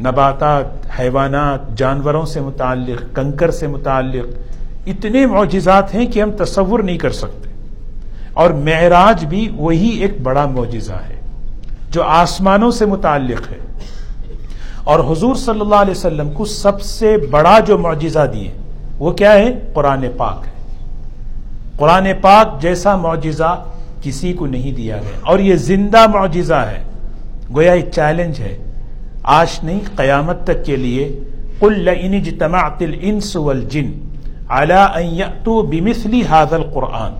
نباتات، 0.00 1.00
حیوانات، 1.00 1.78
جانوروں 1.78 2.26
سے 2.26 2.40
متعلق، 2.40 3.16
کنکر 3.16 3.50
سے 3.50 3.66
متعلق 3.66 4.49
اتنے 4.86 5.26
معجزات 5.26 5.94
ہیں 5.94 6.06
کہ 6.06 6.22
ہم 6.22 6.30
تصور 6.30 6.80
نہیں 6.80 6.98
کر 6.98 7.10
سکتے۔ 7.10 7.50
اور 8.32 8.50
معراج 8.50 9.24
بھی 9.24 9.48
وہی 9.56 9.88
ایک 9.88 10.20
بڑا 10.22 10.46
معجزہ 10.46 10.92
ہے 10.92 11.20
جو 11.90 12.02
آسمانوں 12.02 12.70
سے 12.70 12.86
متعلق 12.86 13.50
ہے۔ 13.50 13.58
اور 14.84 15.12
حضور 15.12 15.34
صلی 15.34 15.60
اللہ 15.60 15.74
علیہ 15.74 15.90
وسلم 15.90 16.30
کو 16.30 16.44
سب 16.44 16.80
سے 16.80 17.16
بڑا 17.30 17.58
جو 17.58 17.78
معجزہ 17.78 18.26
دیے 18.34 18.50
وہ 18.98 19.10
کیا 19.10 19.32
ہے؟ 19.32 19.58
قرآن 19.74 20.04
پاک 20.16 20.46
ہے۔ 20.46 20.52
قرآن 21.76 22.08
پاک 22.20 22.62
جیسا 22.62 22.96
معجزہ 22.96 23.64
کسی 24.02 24.32
کو 24.32 24.46
نہیں 24.46 24.72
دیا 24.72 24.96
گیا۔ 24.96 25.18
اور 25.22 25.38
یہ 25.38 25.54
زندہ 25.54 26.06
معجزہ 26.06 26.54
ہے۔ 26.54 26.82
گویا 27.54 27.72
یہ 27.72 27.90
چیلنج 27.90 28.40
ہے۔ 28.40 28.58
آج 29.22 29.48
نہیں، 29.62 29.80
قیامت 29.96 30.44
تک 30.44 30.64
کے 30.64 30.76
لیے 30.76 31.18
قل 31.58 31.80
لئن 31.80 32.14
اجتمعت 32.14 32.82
الانس 32.82 33.36
والجن۔ 33.36 34.09
على 34.50 34.84
ان 34.94 35.14
يأتوا 35.14 35.62
بمثل 35.62 36.14
هذا 36.14 36.56
القرآن۔ 36.56 37.12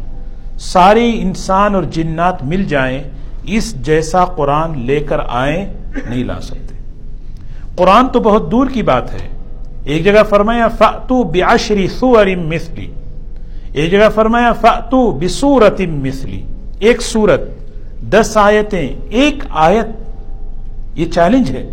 سارے 0.58 1.12
انسان 1.20 1.75
اور 1.75 1.82
جنات 1.82 2.44
مل 2.44 2.64
جائیں، 2.64 3.02
اس 3.44 3.75
جیسا 3.75 4.25
قرآن 4.25 4.78
لے 4.78 5.00
کر 5.00 5.18
آئیں 5.28 5.66
نہیں 6.06 6.25
لا 6.25 6.40
سکتے۔ 6.40 6.75
قرآن 7.76 8.08
تو 8.08 8.20
بہت 8.20 8.50
دور 8.50 8.66
کی 8.66 8.82
بات 8.82 9.12
ہے۔ 9.14 9.28
ایک 9.84 10.04
جگہ 10.04 10.22
فرمایا 10.28 10.68
فاتو 10.68 11.22
بیاشری 11.22 11.88
سور 11.88 12.26
مثلی 12.26 12.87
ایک 13.72 13.90
جگہ 13.90 14.08
فرمایا 14.14 14.52
فاتو 14.52 15.10
بسورت 15.10 15.80
مثلی 15.80 16.42
ایک 16.78 17.02
سورت، 17.02 17.40
دس 18.12 18.37
آیتیں، 18.37 18.88
ایک 19.10 19.44
آیت۔ 19.50 19.87
یہ 20.99 21.06
چیلنج 21.06 21.50
ہے۔ 21.50 21.70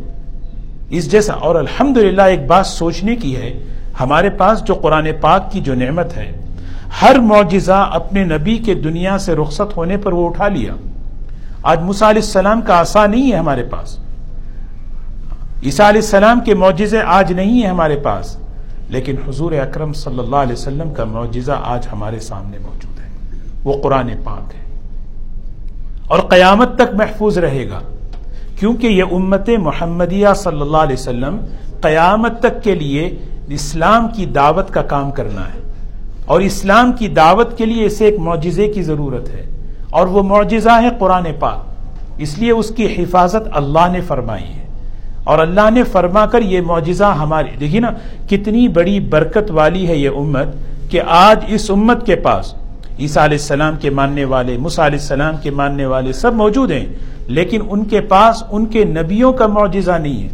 اس 0.90 1.12
جیسا، 1.12 1.34
اور 1.34 1.56
الحمدللہ 1.56 2.22
ایک 2.22 2.48
بات 2.48 2.68
سوچنے 2.68 3.16
کی 3.16 3.36
ہے 3.36 3.64
ہمارے 4.00 4.30
پاس 4.30 4.64
جو 4.64 4.74
قرآن 4.74 5.08
پاک 5.22 5.52
کی 5.52 5.60
جو 5.60 5.76
نعمت 5.76 6.18
ہے، 6.18 6.46
ہر 7.02 7.16
معجزہ 7.20 7.90
اپنے 7.94 8.24
نبی 8.24 8.58
کے 8.58 8.74
دنیا 8.74 9.18
سے 9.18 9.36
رخصت 9.36 9.78
ہونے 9.78 9.98
پر 9.98 10.14
وہ 10.14 10.30
اٹھا 10.30 10.48
لیا۔ 10.48 10.74
آج 11.64 11.80
مسا 11.82 12.10
علیہ 12.10 12.22
السلام 12.22 12.62
کا 12.62 12.80
آسا 12.80 13.08
نہیں 13.08 13.32
ہے 13.32 13.38
ہمارے 13.38 13.64
پاس۔ 13.64 14.00
عیسیٰ 15.64 15.88
علیہ 15.88 16.02
السلام 16.02 16.40
کے 16.40 16.54
معجزے 16.54 17.00
آج 17.06 17.34
نہیں 17.34 17.62
ہیں 17.62 17.68
ہمارے 17.68 17.96
پاس، 17.96 18.38
لیکن 18.90 19.16
حضور 19.28 19.52
اکرم 19.52 19.94
صلی 19.94 20.20
اللہ 20.20 20.36
علیہ 20.36 20.54
وسلم 20.54 20.94
کا 20.94 21.04
معجزہ 21.04 21.52
آج 21.64 21.88
ہمارے 21.92 22.20
سامنے 22.20 22.58
موجود 22.58 23.00
ہے۔ 23.00 23.10
وہ 23.64 23.74
قرآن 23.84 24.12
پاک 24.24 24.56
ہے۔ 24.56 24.80
اور 26.08 26.20
قیامت 26.20 26.76
تک 26.76 26.94
محفوظ 26.94 27.38
رہے 27.38 27.70
گا، 27.70 27.80
کیونکہ 28.60 28.88
یہ 28.88 29.04
امت 29.12 29.50
محمدیہ 29.50 30.28
صلی 30.36 30.62
اللہ 30.62 30.78
علیہ 30.78 31.00
وسلم 31.00 31.38
قیامت 31.82 32.40
تک 32.40 32.64
کے 32.64 32.76
لیے 32.76 33.18
اسلام 33.50 34.08
کی 34.08 34.26
دعوت 34.26 34.72
کا 34.72 34.82
کام 34.82 35.12
کرنا 35.12 35.42
ہے۔ 35.42 35.60
اور 36.26 36.42
اسلام 36.42 36.92
کی 36.92 37.08
دعوت 37.08 37.58
کے 37.58 37.66
لیے 37.66 37.86
اسے 37.86 38.06
ایک 38.06 38.20
معجزے 38.20 38.68
کی 38.68 38.84
ضرورت 38.84 39.30
ہے۔ 39.30 39.46
اور 39.90 40.08
وہ 40.08 40.24
معجزہ 40.24 40.82
ہے 40.82 40.90
قرآن 41.00 41.24
پاک۔ 41.40 41.60
اس 42.18 42.38
لیے 42.38 42.52
اس 42.52 42.70
کی 42.70 43.04
حفاظت 43.04 43.48
اللہ 43.54 43.88
نے 43.92 44.02
فرمائی 44.02 44.44
ہے۔ 44.44 44.68
اور 45.24 45.40
اللہ 45.40 45.70
نے 45.74 45.84
فرما 45.84 46.26
کر 46.26 46.42
یہ 46.42 46.62
معجزہ 46.62 47.04
ہماری 47.04 47.50
دیکھیے 47.60 47.80
نا، 47.80 47.92
کتنی 48.30 48.68
بڑی 48.68 49.00
برکت 49.00 49.52
والی 49.52 49.88
ہے 49.88 49.96
یہ 49.96 50.10
امت 50.10 50.48
کہ 50.90 51.02
آج 51.08 51.40
اس 51.48 51.72
امت 51.72 52.06
کے 52.06 52.16
پاس 52.16 52.54
عیسیٰ 53.00 53.24
علیہ 53.24 53.38
السلام 53.38 53.76
کے 53.82 53.90
ماننے 53.90 54.26
والے 54.26 54.56
علیہ 54.56 54.82
السلام 54.82 55.36
کے 55.42 55.52
ماننے 55.52 55.86
والے 55.86 56.14
سب 56.14 56.34
موجود 56.34 56.72
ہیں۔ 56.72 56.86
لیکن 57.28 57.62
ان 57.70 57.86
کے 57.86 58.02
پاس 58.02 58.44
ان 58.52 58.66
کے 58.66 58.86
نبیوں 58.86 59.34
کا 59.34 59.48
معجزہ 59.48 59.92
نہیں 59.92 60.24
ہے۔ 60.24 60.30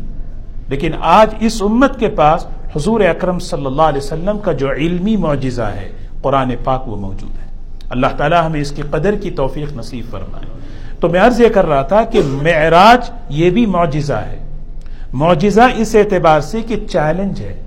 لیکن 0.68 0.92
آج 1.02 1.36
اس 1.40 1.62
امت 1.62 2.00
کے 2.00 2.08
پاس 2.08 2.46
حضور 2.76 3.02
اکرم 3.02 3.40
صلی 3.40 3.66
اللہ 3.66 3.82
علیہ 3.82 3.98
وسلم 3.98 4.38
کا 4.38 4.52
جو 4.52 4.72
علمی 4.72 5.16
معجزہ 5.16 5.62
ہے، 5.62 5.90
قرآن 6.22 6.52
پاک 6.64 6.88
وہ 6.88 6.96
موجود 6.96 7.32
ہے۔ 7.32 7.48
اللہ 7.90 8.08
تعالیٰ 8.18 8.46
ہمیں 8.46 8.62
اس 8.62 8.72
کی 8.72 8.82
قدر 8.92 9.16
کی 9.16 9.32
توفیق 9.32 9.78
نصیب 9.78 10.12
فرمائے۔ 10.12 10.46
تو 11.00 11.10
میں 11.10 11.20
عرض 11.20 11.42
یہ 11.42 11.50
کر 11.50 11.66
رہا 11.66 11.82
تھا 11.82 12.04
کہ 12.04 12.22
معراج 12.26 13.12
یہ 13.30 13.50
بھی 13.50 13.66
معجزہ 13.66 14.14
ہے۔ 14.14 14.40
معجزہ 15.14 15.62
اس 15.76 15.96
اعتبار 15.96 16.40
سے 16.40 16.62
کہ 16.62 16.76
چیلنج 16.90 17.42
ہے۔ 17.42 17.62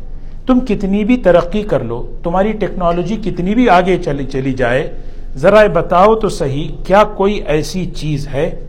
تم 0.46 0.60
کتنی 0.60 1.04
بھی 1.04 1.16
ترقی 1.16 1.62
کر 1.62 1.84
لو، 1.84 2.12
تمہاری 2.22 2.52
ٹیکنالوجی 2.52 3.16
کتنی 3.16 3.54
بھی 3.54 3.68
آگے 3.68 3.98
چلی 4.04 4.24
چلی 4.24 4.52
جائے، 4.52 4.94
ذرا 5.36 5.66
بتاؤ 5.72 6.14
تو 6.14 6.28
صحیح، 6.28 6.68
کیا 6.86 7.04
کوئی 7.04 7.34
ایسی 7.34 7.86
چیز 7.86 8.28
ہے 8.28 8.66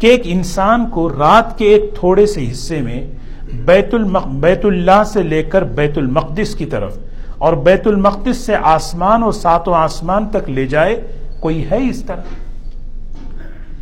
کہ 0.00 0.06
ایک 0.06 0.22
انسان 0.24 0.90
کو 0.90 1.08
رات 1.08 1.58
کے 1.58 1.64
ایک 1.64 1.94
تھوڑے 1.94 2.26
سے 2.26 2.46
حصے 2.50 2.80
میں 2.80 3.06
بیت 3.52 3.94
بیت 4.26 4.64
اللہ 4.64 5.04
سے 5.06 5.22
لے 5.22 5.42
کر 5.42 5.64
بیت 5.64 5.98
المقدس 5.98 6.54
کی 6.54 6.66
طرف۔ 6.66 6.98
اور 7.38 7.52
بیت 7.52 7.86
المقدس 7.86 8.36
سے 8.36 8.56
آسمان 8.62 9.22
اور 9.22 9.32
ساتوں 9.32 9.74
آسمان 9.74 10.28
تک 10.28 10.50
لے 10.50 10.66
جائے 10.66 11.00
کوئی 11.40 11.64
ہے 11.70 11.88
اس 11.88 12.04
طرح؟ 12.04 12.22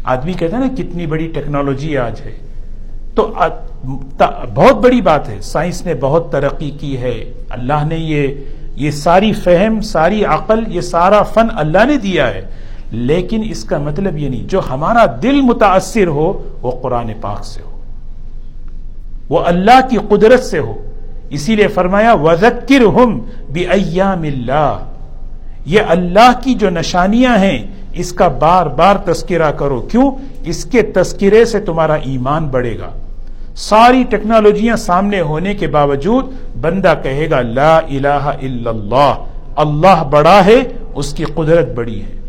آدمی 0.04 0.32
کہتے 0.32 0.56
ہیں 0.56 0.62
نا 0.62 0.68
کتنی 0.76 1.06
بڑی 1.06 1.26
ٹیکنالوجی 1.34 1.98
آج 1.98 2.20
ہے۔ 2.20 2.38
تو 3.14 3.32
بہت 4.54 4.74
بڑی 4.74 5.00
بات 5.00 5.28
ہے۔ 5.28 5.40
سائنس 5.40 5.86
نے 5.86 5.94
بہت 6.00 6.32
ترقی 6.32 6.70
کی 6.70 6.96
ہے۔ 6.98 7.32
اللہ 7.50 7.84
نے 7.88 7.96
یہ 7.96 8.34
یہ 8.76 8.90
ساری 8.90 9.32
فہم، 9.32 9.80
ساری 9.80 10.24
عقل، 10.24 10.64
یہ 10.68 10.80
سارا 10.80 11.22
فن 11.22 11.46
اللہ 11.56 11.84
نے 11.84 11.96
دیا 11.96 12.34
ہے۔ 12.34 12.46
لیکن 12.90 13.42
اس 13.50 13.64
کا 13.64 13.78
مطلب 13.78 14.18
یہ 14.18 14.28
نہیں، 14.28 14.48
جو 14.48 14.60
ہمارا 14.70 15.04
دل 15.22 15.40
متاثر 15.40 16.06
ہو 16.06 16.42
وہ 16.62 16.70
قرآن 16.70 17.10
پاک 17.20 17.44
سے 17.44 17.62
ہو۔ 17.62 17.69
وہ 19.30 19.38
اللہ 19.38 19.80
کی 19.90 19.96
قدرت 20.08 20.44
سے 20.44 20.58
ہو۔ 20.58 20.74
اسی 21.30 21.56
لیے 21.56 21.68
فرمایا 21.68 22.14
وزکر 22.14 22.80
ہم 22.80 23.20
بھی 23.52 23.66
ایام 23.66 24.22
اللہ 24.22 24.78
یہ 25.66 25.80
اللہ 25.88 26.32
کی 26.42 26.54
جو 26.54 26.70
نشانیاں 26.70 27.38
ہیں، 27.38 27.66
اس 27.92 28.12
کا 28.12 28.28
بار 28.28 28.66
بار 28.66 28.96
تذکرہ 28.96 29.50
کرو۔ 29.52 29.80
کیوں؟ 29.80 30.10
اس 30.44 30.64
کے 30.64 30.82
تذکرے 30.82 31.44
سے 31.44 31.60
تمہارا 31.60 31.94
ایمان 31.94 32.48
بڑھے 32.48 32.78
گا۔ 32.78 32.90
ساری 33.56 34.02
ٹیکنالوجیاں 34.02 34.76
سامنے 34.76 35.20
ہونے 35.20 35.54
کے 35.54 35.66
باوجود 35.66 36.24
بندہ 36.60 36.94
کہے 37.02 37.30
گا، 37.30 37.40
لا 37.40 37.78
الہ 37.78 38.32
الا 38.42 38.70
اللہ 38.70 39.14
اللہ 39.56 40.04
بڑا 40.10 40.44
ہے، 40.44 40.60
اس 40.94 41.12
کی 41.12 41.24
قدرت 41.24 41.68
بڑی 41.74 42.02
ہے۔ 42.02 42.20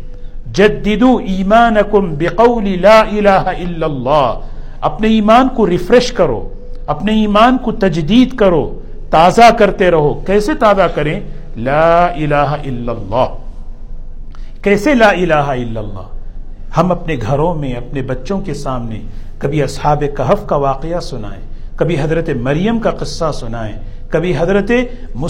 جددو 0.52 1.16
ایمانکم 1.16 2.14
بقول 2.14 2.78
لا 2.80 3.00
الہ 3.00 3.28
الا 3.28 3.86
اللہ۔ 3.86 4.38
اپنے 4.80 5.08
ایمان 5.08 5.48
کو 5.48 5.66
ریفریش 5.66 6.12
کرو۔ 6.12 6.48
اپنے 6.86 7.12
ایمان 7.12 7.58
کو 7.58 7.72
تجدید 7.72 8.36
کرو، 8.36 8.80
تازہ 9.10 9.50
کرتے 9.58 9.90
رہو۔ 9.90 10.14
کیسے 10.14 10.54
تازہ 10.54 10.86
کریں؟ 10.94 11.20
لا 11.56 12.06
الہ 12.06 12.56
الا 12.66 12.92
اللہ۔ 12.92 13.26
کیسے 14.62 14.94
لا 14.94 15.08
الہ 15.08 15.34
الا 15.34 15.80
اللہ؟ 15.80 16.06
ہم 16.76 16.92
اپنے 16.92 17.16
گھروں 17.22 17.54
میں، 17.54 17.72
اپنے 17.72 18.02
بچوں 18.02 18.40
کے 18.40 18.54
سامنے 18.54 19.00
کبھی 19.38 19.62
اصحاب 19.62 20.04
کہف 20.16 20.46
کا 20.46 20.56
واقعہ 20.56 21.00
سنائیں، 21.00 21.40
کبھی 21.76 22.00
حضرت 22.00 22.28
مریم 22.28 22.78
کا 22.78 22.90
قصہ 22.90 23.32
سنائیں، 23.34 23.76
کبھی 24.08 24.34
حضرت 24.38 24.70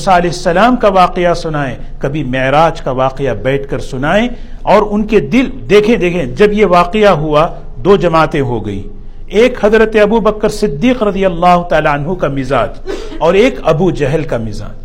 علیہ 0.07 0.31
السلام 0.31 0.77
کا 0.77 0.89
واقعہ 0.89 1.35
سنائیں، 1.35 1.77
کبھی 1.99 2.25
معراج 2.25 2.81
کا 2.81 2.91
واقعہ 2.91 3.35
بیٹھ 3.35 3.71
کر 3.71 3.79
سنائیں 3.79 4.29
اور 4.63 4.83
ان 4.91 5.07
کے 5.07 5.21
دل 5.21 5.51
دیکھیں 5.71 5.97
دیکھیں، 5.97 6.27
جب 6.27 6.53
یہ 6.53 6.67
واقعہ 6.67 7.09
ہوا، 7.09 7.49
دو 7.77 7.97
جماعتیں 7.97 8.41
ہو 8.41 8.67
گئی 8.67 8.89
ایک 9.33 9.65
حضرت 9.65 9.97
ابو 10.03 10.21
بکر 10.21 10.49
صدیق 10.49 11.03
رضی 11.03 11.25
اللہ 11.25 11.63
تعالیٰ 11.71 11.93
عنہ 11.93 12.15
کا 12.15 12.29
مزاج 12.29 12.71
اور 13.19 13.35
ایک 13.35 13.55
ابو 13.63 13.91
جہل 13.91 14.23
کا 14.23 14.39
مزاج۔ 14.39 14.85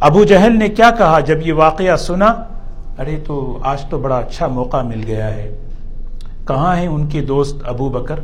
ابو 0.00 0.24
جہل 0.24 0.58
نے 0.58 0.68
کیا 0.68 0.90
کہا 0.98 1.20
جب 1.20 1.46
یہ 1.46 1.52
واقعہ 1.52 1.96
سنا؟ 1.96 2.34
ارے 2.98 3.16
تو 3.26 3.58
آج 3.62 3.80
تو 3.90 3.98
بڑا 3.98 4.18
اچھا 4.18 4.46
موقع 4.46 4.82
مل 4.82 5.04
گیا 5.06 5.34
ہے۔ 5.34 5.56
کہاں 6.44 6.76
ہیں 6.76 6.86
ان 6.86 7.06
کے 7.06 7.20
دوست 7.20 7.56
ابو 7.64 7.88
بکر؟ 7.88 8.16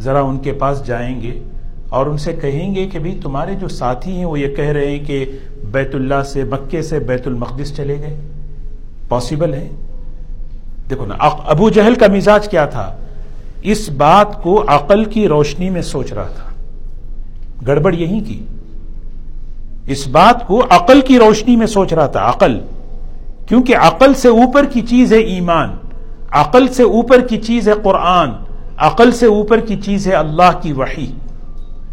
ذرا 0.00 0.20
ان 0.20 0.38
کے 0.38 0.52
پاس 0.52 0.86
جائیں 0.86 1.20
گے 1.20 1.42
اور 1.88 2.06
ان 2.06 2.18
سے 2.18 2.32
کہیں 2.32 2.74
گے 2.74 2.86
کہ 2.86 2.98
بھی 2.98 3.18
تمہارے 3.22 3.54
جو 3.54 3.68
ساتھی 3.68 4.12
ہیں 4.12 4.24
وہ 4.24 4.40
یہ 4.40 4.54
کہہ 4.54 4.72
رہے 4.72 4.90
ہیں 4.90 5.04
کہ 5.04 5.24
بیت 5.64 5.94
اللہ 5.94 6.22
سے 6.22 6.44
مکے 6.44 6.82
سے 6.82 6.98
بیت 6.98 7.26
المقدس 7.26 7.76
چلے 7.76 7.96
گئے۔ 7.98 8.16
پاسبل 9.08 9.54
ہے۔ 9.54 9.68
دیکھو 10.90 11.06
نا 11.06 11.14
ابو 11.20 11.68
جہل 11.68 11.94
کا 11.94 12.06
مزاج 12.16 12.48
کیا 12.48 12.66
تھا؟ 12.66 12.96
اس 13.62 13.90
بات 13.90 14.42
کو 14.42 14.64
عقل 14.66 15.04
کی 15.04 15.28
روشنی 15.28 15.70
میں 15.70 15.82
سوچ 15.82 16.12
رہا 16.12 16.26
تھا۔ 16.26 16.50
گڑبڑ 17.66 17.94
یہی 17.94 18.20
کی۔ 18.20 18.44
اس 19.86 20.08
بات 20.08 20.46
کو 20.46 20.66
عقل 20.70 21.00
کی 21.00 21.18
روشنی 21.18 21.56
میں 21.56 21.66
سوچ 21.66 21.92
رہا 21.92 22.06
تھا۔ 22.06 22.28
عقل۔ 22.28 22.60
کیونکہ 23.48 23.76
عقل 23.76 24.14
سے 24.14 24.28
اوپر 24.28 24.64
کی 24.64 24.80
چیز 24.80 25.12
ہے 25.12 25.18
ایمان۔ 25.18 25.76
عقل 26.30 26.68
سے 26.68 26.82
اوپر 26.82 27.20
کی 27.20 27.36
چیز 27.36 27.68
ہے 27.68 27.72
قرآن۔ 27.82 28.30
عقل 28.76 29.12
سے 29.12 29.26
اوپر 29.26 29.60
کی 29.60 29.76
چیز 29.76 30.06
ہے 30.06 30.12
اللہ 30.12 30.60
کی 30.62 30.72
وحی۔ 30.72 31.06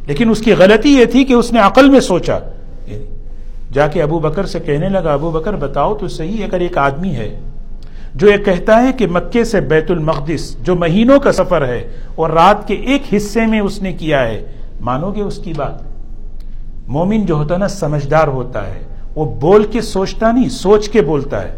لیکن 0.07 0.29
اس 0.29 0.39
کی 0.39 0.53
غلطی 0.53 0.89
یہ 0.89 1.05
تھی 1.05 1.23
کہ 1.23 1.33
اس 1.33 1.53
نے 1.53 1.59
عقل 1.59 1.89
میں 1.89 1.99
سوچا۔ 1.99 2.39
یعنی 2.87 3.05
جا 3.73 3.87
کے 3.87 4.01
ابو 4.01 4.19
بکر 4.19 4.45
سے 4.45 4.59
کہنے 4.59 4.89
لگا، 4.89 5.13
ابو 5.13 5.31
بکر 5.31 5.55
بتاؤ 5.55 5.95
تو 5.95 6.07
صحیح، 6.07 6.43
اگر 6.43 6.59
ایک 6.59 6.77
آدمی 6.77 7.15
ہے 7.15 7.39
جو 8.15 8.31
یہ 8.31 8.37
کہتا 8.37 8.83
ہے 8.83 8.91
کہ 8.93 9.07
مکے 9.07 9.43
سے 9.43 9.61
بیت 9.61 9.91
المقدس 9.91 10.63
جو 10.63 10.75
مہینوں 10.75 11.19
کا 11.19 11.31
سفر 11.31 11.67
ہے 11.67 11.89
اور 12.15 12.29
رات 12.29 12.67
کے 12.67 12.73
ایک 12.73 13.01
حصے 13.15 13.45
میں 13.45 13.59
اس 13.59 13.81
نے 13.81 13.93
کیا 13.93 14.27
ہے، 14.27 14.45
مانو 14.81 15.11
گے 15.11 15.21
اس 15.21 15.37
کی 15.37 15.53
بات؟ 15.57 15.95
مومن 16.87 17.25
جو 17.25 17.35
ہوتا 17.35 17.57
نا، 17.57 17.67
سمجھدار 17.67 18.27
ہوتا 18.27 18.67
ہے، 18.67 18.79
وہ 19.15 19.39
بول 19.39 19.63
کے 19.63 19.81
سوچتا 19.81 20.31
نہیں، 20.31 20.49
سوچ 20.49 20.89
کے 20.89 21.01
بولتا 21.01 21.41
ہے۔ 21.41 21.57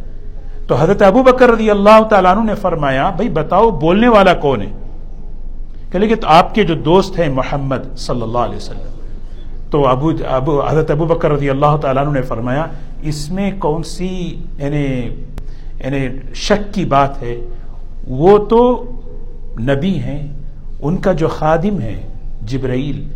تو 0.67 0.75
حضرت 0.75 1.01
ابو 1.01 1.23
بکر 1.23 1.49
رضی 1.49 1.69
اللہ 1.69 2.03
تعالیٰ 2.09 2.37
عنہ 2.37 2.45
نے 2.45 2.55
فرمایا، 2.55 3.09
بھائی 3.09 3.29
بتاؤ 3.29 3.69
بولنے 3.69 4.07
والا 4.07 4.33
کون 4.33 4.61
ہے؟ 4.61 4.71
کہ 5.91 5.99
لیکن 5.99 6.15
آپ 6.23 6.55
کے 6.55 6.63
جو 6.63 6.75
دوست 6.75 7.19
ہیں 7.19 7.29
محمد 7.29 7.97
صلی 7.97 8.21
اللہ 8.21 8.37
علیہ 8.37 8.55
وسلم۔ 8.55 8.99
تو 9.69 9.87
ابو 9.87 10.11
ابو، 10.27 10.67
حضرت 10.67 10.91
ابو 10.91 11.05
بکر 11.05 11.31
رضی 11.31 11.49
اللہ 11.49 11.77
تعالیٰ 11.81 12.05
عنہ 12.05 12.13
نے 12.13 12.21
فرمایا، 12.21 12.65
اس 13.01 13.31
میں 13.31 13.51
کون 13.59 13.83
سی 13.83 14.41
یعنی 14.57 15.09
یعنی 15.85 16.07
شک 16.33 16.73
کی 16.73 16.85
بات 16.85 17.21
ہے، 17.21 17.35
وہ 18.07 18.37
تو 18.37 18.91
نبی 19.59 19.99
ہیں، 19.99 20.27
ان 20.81 20.97
کا 20.97 21.11
جو 21.11 21.27
خادم 21.27 21.81
ہے 21.81 22.07
جبرائیل، 22.41 23.07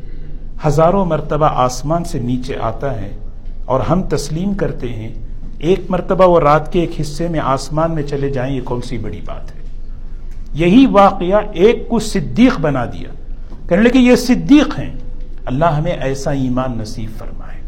ہزاروں 0.68 1.06
مرتبہ 1.06 1.46
آسمان 1.46 2.04
سے 2.04 2.20
نیچے 2.20 2.56
آتا 2.62 3.02
ہے 3.02 3.10
اور 3.66 3.80
ہم 3.80 4.02
تسلیم 4.02 4.54
کرتے 4.54 4.90
ہیں، 4.90 5.14
ایک 5.60 5.80
مرتبہ 5.90 6.28
وہ 6.28 6.40
رات 6.40 6.74
کے 6.74 6.80
ایک 6.80 7.02
حصے 7.02 7.28
میں 7.28 7.40
آسمان 7.40 7.92
میں 7.92 8.04
چلے 8.04 8.30
جائیں، 8.30 8.56
یہ 8.56 8.62
کون 8.62 8.82
سی 8.82 8.98
بڑی 8.98 9.22
بات 9.26 9.56
ہے؟ 9.56 9.62
یہی 10.54 10.86
واقعہ 10.86 11.38
ایک 11.54 11.90
کو 11.90 12.00
صدیق 12.00 12.60
بنا 12.60 12.86
دیا۔ 12.86 13.10
کہنے 13.70 13.82
لگے 13.82 14.00
یہ 14.00 14.16
صدیق 14.16 14.80
ہیں۔ 14.80 14.94
اللہ 15.46 15.66
ہمیں 15.66 15.92
ایسا 15.92 16.32
ایمان 16.32 16.78
نصیب 16.78 17.10
فرمائے۔ 17.18 17.62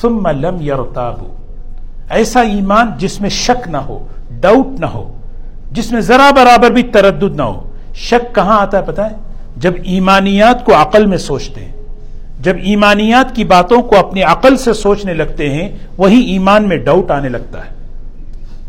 ثم 0.00 0.28
لم 0.28 0.60
يرتابوا. 0.60 1.28
ایسا 2.10 2.40
ایمان 2.40 2.90
جس 2.98 3.20
میں 3.20 3.30
شک 3.30 3.68
نہ 3.68 3.76
ہو 3.76 4.06
ڈاؤٹ 4.40 4.80
نہ 4.80 4.86
ہو، 4.86 5.18
جس 5.72 5.92
میں 5.92 6.00
ذرا 6.00 6.30
برابر 6.30 6.70
بھی 6.70 6.82
تردد 6.82 7.36
نہ 7.36 7.42
ہو، 7.42 7.70
شک 7.94 8.34
کہاں 8.34 8.60
آتا 8.60 8.78
ہے 8.78 8.82
پتا 8.82 9.10
ہے؟ 9.10 9.16
جب 9.56 9.72
ایمانیات 9.82 10.64
کو 10.64 10.72
عقل 10.74 11.06
میں 11.06 11.18
سوچتے 11.18 11.64
ہیں، 11.64 11.72
جب 12.40 12.56
ایمانیات 12.62 13.36
کی 13.36 13.44
باتوں 13.44 13.82
کو 13.82 13.98
اپنی 13.98 14.22
عقل 14.22 14.56
سے 14.56 14.72
سوچنے 14.72 15.14
لگتے 15.14 15.50
ہیں، 15.50 15.68
وہی 15.98 16.20
ایمان 16.20 16.68
میں 16.68 16.76
ڈاؤٹ 16.76 17.10
آنے 17.10 17.28
لگتا 17.28 17.64
ہے۔ 17.64 17.70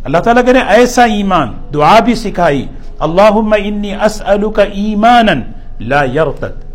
اللہ 0.04 0.18
تعالیٰ 0.18 0.46
کہ 0.46 0.52
ایسا 0.68 1.04
ایمان، 1.04 1.54
دعا 1.74 2.00
بھی 2.00 2.16
سکھائی 2.16 2.66
اللہ 3.00 3.56
انی 3.66 3.96
اسألک 3.96 4.60
ایمانا 4.74 5.34
لا 5.80 6.04
یرتد۔ 6.04 6.67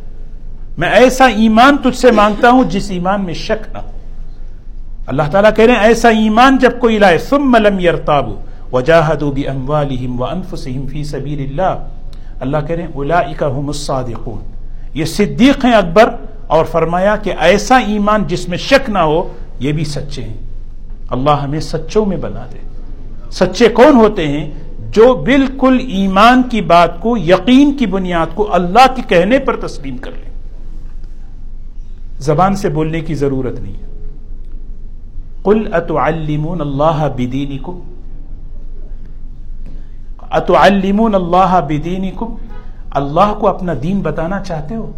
میں 0.78 0.88
ایسا 0.88 1.26
ایمان 1.26 1.76
تجھ 1.82 1.98
سے 1.98 2.10
مانگتا 2.10 2.50
ہوں 2.50 2.64
جس 2.64 2.90
ایمان 2.90 3.24
میں 3.24 3.34
شک 3.34 3.72
نہ 3.72 3.78
ہو۔ 3.78 3.90
اللہ 5.06 5.22
تعالیٰ 5.30 5.50
کہہ 5.56 5.64
رہے 5.64 5.74
ہیں، 5.74 5.80
ایسا 5.80 6.08
ایمان 6.08 6.58
جب 6.58 6.80
کوئی 6.80 6.98
لائے، 6.98 7.18
ثم 7.18 7.56
لم 7.56 7.78
یرتابو 7.78 8.34
وجاہدو 8.72 9.32
بی 9.32 9.48
اموالہم 9.48 10.42
فی 10.88 11.04
سبیل 11.04 11.40
اللہ 11.40 11.88
اللہ 12.40 12.56
کہہ 12.66 12.76
رہے 12.76 12.82
ہیں 12.82 12.90
اولائکا 12.94 13.46
ہم 13.46 13.66
الصادقون۔ 13.66 14.42
یہ 14.94 15.04
صدیق 15.04 15.64
ہیں 15.64 15.72
اکبر، 15.72 16.14
اور 16.46 16.64
فرمایا 16.64 17.16
کہ 17.16 17.32
ایسا 17.38 17.78
ایمان 17.78 18.24
جس 18.26 18.48
میں 18.48 18.58
شک 18.58 18.90
نہ 18.90 18.98
ہو، 18.98 19.32
یہ 19.58 19.72
بھی 19.72 19.84
سچے 19.84 20.22
ہیں۔ 20.22 20.36
اللہ 21.10 21.30
ہمیں 21.30 21.60
سچوں 21.60 22.06
میں 22.06 22.16
بنا 22.16 22.46
دے۔ 22.52 22.58
سچے 23.30 23.68
کون 23.68 23.96
ہوتے 23.96 24.28
ہیں؟ 24.28 24.50
جو 24.90 25.14
بالکل 25.14 25.78
ایمان 25.88 26.42
کی 26.42 26.60
بات 26.60 27.00
کو، 27.00 27.16
یقین 27.16 27.76
کی 27.76 27.86
بنیاد 27.86 28.26
کو 28.34 28.54
اللہ 28.54 28.86
کے 28.94 29.02
کہنے 29.08 29.38
پر 29.38 29.56
تسلیم 29.56 29.96
کر 29.96 30.10
لیں۔ 30.10 30.31
زبان 32.22 32.56
سے 32.56 32.68
بولنے 32.68 33.00
کی 33.00 33.14
ضرورت 33.14 33.60
نہیں 33.60 33.74
ہے۔ 33.74 33.86
کل 35.44 35.74
اتعلمون 35.74 36.60
اللہ 36.60 37.08
بدینکم۔ 37.16 37.80
اتعلمون 40.30 41.14
اللہ 41.14 41.60
بدینکم۔ 41.68 42.34
اللہ 42.90 43.34
کو 43.38 43.48
اپنا 43.48 43.72
دین 43.82 44.00
بتانا 44.00 44.40
چاہتے 44.40 44.76
ہو؟ 44.76 44.92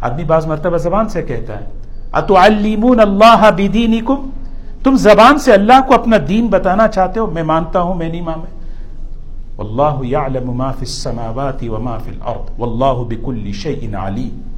آدمی 0.00 0.24
بعض 0.24 0.46
مرتبہ 0.46 0.76
زبان 0.76 1.08
سے 1.08 1.22
کہتا 1.22 1.60
ہے، 1.60 1.64
اتعلمون 2.12 3.00
اللہ 3.00 3.50
بدینکم۔ 3.56 4.30
تم 4.82 4.96
زبان 4.96 5.38
سے 5.38 5.52
اللہ 5.52 5.80
کو 5.86 5.94
اپنا 5.94 6.16
دین 6.28 6.46
بتانا 6.46 6.88
چاہتے 6.88 7.20
ہو؟ 7.20 7.26
میں 7.26 7.42
مانتا 7.42 7.80
ہوں، 7.80 7.94
میں 7.94 8.08
نہیں 8.08 8.20
مانے 8.20 8.60
واللہ 9.56 10.06
یعلم 10.06 10.50
ما 10.50 10.72
فی 10.72 10.80
السماوات 10.80 11.64
وما 11.68 11.98
فی 11.98 12.10
الارض۔ 12.10 12.60
واللہ 12.60 13.14
بکل 13.14 13.52
شیء 13.52 13.96
علیم۔ 13.96 14.49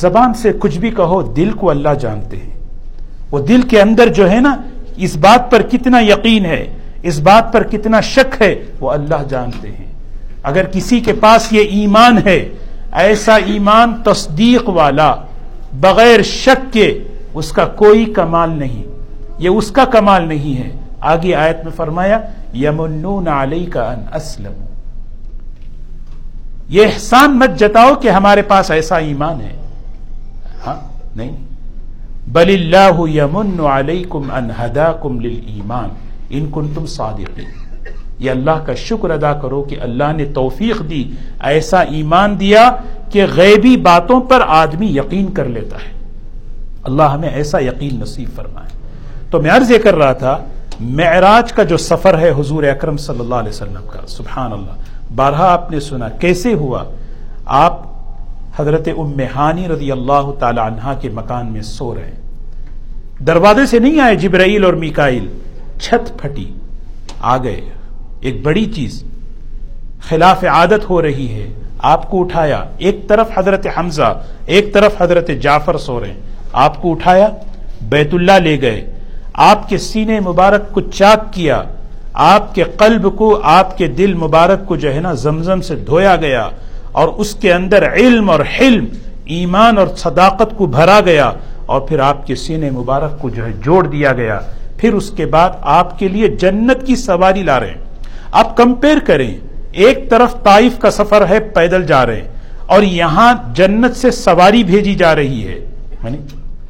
زبان 0.00 0.34
سے 0.34 0.52
کچھ 0.58 0.78
بھی 0.78 0.90
کہو، 0.90 1.22
دل 1.22 1.50
کو 1.50 1.70
اللہ 1.70 1.88
جانتے 2.00 2.36
ہیں۔ 2.36 2.54
وہ 3.30 3.38
دل 3.38 3.62
کے 3.62 3.82
اندر 3.82 4.08
جو 4.08 4.30
ہے 4.30 4.40
نا، 4.40 4.56
اس 4.96 5.16
بات 5.16 5.50
پر 5.50 5.62
کتنا 5.62 6.00
یقین 6.00 6.44
ہے، 6.44 6.76
اس 7.02 7.18
بات 7.18 7.52
پر 7.52 7.62
کتنا 7.62 8.00
شک 8.00 8.42
ہے، 8.42 8.64
وہ 8.80 8.90
اللہ 8.90 9.22
جانتے 9.28 9.68
ہیں۔ 9.68 9.92
اگر 10.42 10.64
کسی 10.72 11.00
کے 11.00 11.12
پاس 11.12 11.52
یہ 11.52 11.60
ایمان 11.60 12.18
ہے، 12.26 12.48
ایسا 12.92 13.36
ایمان 13.36 13.94
تصدیق 14.04 14.68
والا، 14.68 15.14
بغیر 15.80 16.22
شک 16.22 16.72
کے، 16.72 17.02
اس 17.34 17.52
کا 17.52 17.64
کوئی 17.64 18.04
کمال 18.04 18.50
نہیں۔ 18.50 18.82
یہ 19.38 19.48
اس 19.48 19.70
کا 19.70 19.84
کمال 19.84 20.28
نہیں 20.28 20.64
ہے۔ 20.64 20.70
آگے 21.00 21.34
آیت 21.34 21.64
میں 21.64 21.72
فرمایا، 21.76 22.20
یمنون 22.54 23.28
علی 23.28 23.64
کا 23.64 23.92
ان 23.92 24.00
اسلم 24.14 24.52
یہ 26.68 26.86
احسان 26.86 27.38
مت 27.38 27.58
جتاؤ 27.58 27.94
کہ 27.94 28.08
ہمارے 28.08 28.42
پاس 28.42 28.70
ایسا 28.70 28.96
ایمان 28.96 29.40
ہے۔ 29.40 29.56
ہاں؟ 30.66 30.74
نہیں. 31.16 31.36
بل 32.28 32.48
اللہ 32.48 33.10
یمن 33.10 33.66
علیکم 33.66 34.30
ان 34.32 34.50
ہداکم 34.50 35.20
للایمان. 35.20 35.88
ان 36.30 36.46
کنتم 36.54 36.86
صادقین. 36.86 37.64
یہ 38.18 38.30
اللہ 38.30 38.64
کا 38.66 38.74
شکر 38.74 39.10
ادا 39.10 39.32
کرو 39.32 39.62
کہ 39.62 39.76
اللہ 39.80 40.12
نے 40.16 40.24
توفیق 40.24 40.90
دی، 40.90 41.10
ایسا 41.40 41.80
ایمان 41.80 42.40
دیا 42.40 42.76
کہ 43.10 43.26
غیبی 43.36 43.76
باتوں 43.76 44.20
پر 44.20 44.40
آدمی 44.46 44.86
یقین 44.86 45.32
کر 45.32 45.44
لیتا 45.44 45.76
ہے۔ 45.76 46.04
اللہ 46.82 47.02
ہمیں 47.02 47.28
ایسا 47.28 47.58
یقین 47.58 48.00
نصیب 48.00 48.28
فرمائے۔ 48.36 48.78
تو 49.30 49.42
میں 49.42 49.50
عرض 49.50 49.70
یہ 49.70 49.78
کر 49.78 49.94
رہا 49.94 50.12
تھا، 50.12 50.38
معراج 50.80 51.52
کا 51.52 51.62
جو 51.62 51.76
سفر 51.76 52.18
ہے 52.18 52.30
حضور 52.30 52.62
اکرم 52.62 52.96
صلی 52.96 53.20
اللہ 53.20 53.34
علیہ 53.34 53.50
وسلم 53.50 53.86
کا، 53.92 54.06
سبحان 54.06 54.52
اللہ۔ 54.52 54.72
بارہا 55.14 55.52
آپ 55.52 55.70
نے 55.70 55.80
سنا، 55.80 56.08
کیسے 56.08 56.54
ہوا؟ 56.54 56.84
آپ 57.44 57.93
حضرت 58.56 58.88
ام 58.98 59.20
ہانی 59.36 59.68
رضی 59.68 59.92
اللہ 59.92 60.30
تعالی 60.38 60.60
عنہ 60.60 60.92
کے 61.00 61.08
مکان 61.08 61.52
میں 61.52 61.62
سو 61.62 61.94
رہے 61.94 62.12
دروازے 63.18 63.66
سے 63.66 63.78
نہیں 63.78 64.00
آئے 64.00 64.16
جبرائیل 64.16 64.64
اور 64.64 64.72
میکائل 64.72 65.28
چھت 65.80 66.18
پھٹی، 66.18 66.52
آ 67.20 67.36
گئے۔ 67.36 67.60
ایک 68.20 68.42
بڑی 68.42 68.64
چیز، 68.64 69.04
خلاف 70.00 70.44
عادت 70.44 70.90
ہو 70.90 71.02
رہی 71.02 71.34
ہے۔ 71.34 71.52
آپ 71.78 72.10
کو 72.10 72.20
اٹھایا۔ 72.20 72.64
ایک 72.78 73.08
طرف 73.08 73.28
حضرت 73.38 73.66
حمزہ، 73.78 74.22
ایک 74.46 74.72
طرف 74.72 75.02
حضرت 75.02 75.30
جعفر 75.42 75.78
سو 75.78 76.00
رہے 76.00 76.14
آپ 76.52 76.82
کو 76.82 76.92
اٹھایا، 76.92 77.28
بیت 77.82 78.14
اللہ 78.14 78.32
لے 78.32 78.60
گئے۔ 78.60 78.94
آپ 79.32 79.68
کے 79.68 79.78
سینے 79.78 80.20
مبارک 80.20 80.72
کو 80.72 80.80
چاک 80.80 81.32
کیا۔ 81.32 81.62
آپ 82.12 82.54
کے 82.54 82.62
قلب 82.62 83.16
کو، 83.16 83.40
آپ 83.42 83.78
کے 83.78 83.86
دل 83.86 84.14
مبارک 84.14 84.66
کو 84.66 84.76
جو 84.76 84.94
ہے 84.94 85.00
نا، 85.00 85.12
زمزم 85.12 85.60
سے 85.60 85.76
دھویا 85.76 86.16
گیا۔ 86.16 86.48
اور 86.94 87.08
اس 87.08 87.34
کے 87.34 87.52
اندر 87.52 87.92
علم 87.92 88.30
اور 88.30 88.40
حلم، 88.60 88.84
ایمان 89.24 89.78
اور 89.78 89.86
صداقت 89.96 90.58
کو 90.58 90.66
بھرا 90.66 91.00
گیا 91.00 91.32
اور 91.66 91.80
پھر 91.80 91.98
آپ 91.98 92.26
کے 92.26 92.34
سینے 92.34 92.70
مبارک 92.70 93.18
کو 93.18 93.30
جو 93.30 93.46
ہے 93.46 93.52
جوڑ 93.64 93.86
دیا 93.86 94.12
گیا۔ 94.12 94.40
پھر 94.76 94.94
اس 94.94 95.10
کے 95.10 95.26
بعد 95.26 95.50
آپ 95.60 95.98
کے 95.98 96.08
لیے 96.08 96.28
جنت 96.28 96.86
کی 96.86 96.96
سواری 96.96 97.42
لا 97.42 97.60
رہے 97.60 97.66
ہیں۔ 97.66 97.84
آپ 98.32 98.56
کمپیر 98.56 98.98
کریں، 99.06 99.34
ایک 99.72 100.10
طرف 100.10 100.42
طائف 100.42 100.78
کا 100.78 100.90
سفر 100.90 101.28
ہے، 101.28 101.40
پیدل 101.40 101.86
جا 101.86 102.06
رہے 102.06 102.16
ہیں۔ 102.16 102.28
اور 102.66 102.82
یہاں 102.82 103.34
جنت 103.54 103.96
سے 103.96 104.10
سواری 104.10 104.64
بھیجی 104.64 104.94
جا 104.94 105.14
رہی 105.14 105.46
ہے۔ 105.46 105.56
یعنی 106.04 106.16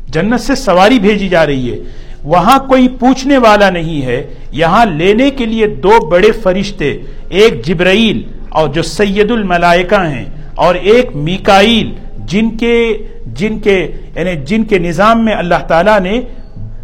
جنت 0.08 0.40
سے 0.40 0.54
سواری 0.54 0.98
بھیجی 0.98 1.28
جا 1.28 1.46
رہی 1.46 1.72
ہے۔ 1.72 1.78
وہاں 2.24 2.58
کوئی 2.58 2.88
پوچھنے 2.88 3.38
والا 3.38 3.70
نہیں 3.70 4.06
ہے۔ 4.06 4.26
یہااں 4.50 4.86
لینے 4.86 5.30
کے 5.30 5.46
لیے 5.46 5.66
دو 5.66 6.06
بڑے 6.08 6.30
فرشتے، 6.32 6.98
ایک 7.28 7.66
جبرائیل 7.66 8.22
اور 8.54 8.68
جو 8.68 8.82
سید 8.82 9.30
الملائکہ 9.30 9.94
ہیں 9.94 10.24
اور 10.54 10.74
ایک 10.74 11.16
میکائیل 11.16 11.94
جن 12.16 12.50
کے 12.50 12.98
جن 13.26 13.58
کے 13.58 13.92
یعنی 14.14 14.36
جن 14.36 14.64
کے 14.64 14.78
نظام 14.78 15.24
میں 15.24 15.34
اللہ 15.34 15.66
تعالیٰ 15.68 16.00
نے 16.00 16.20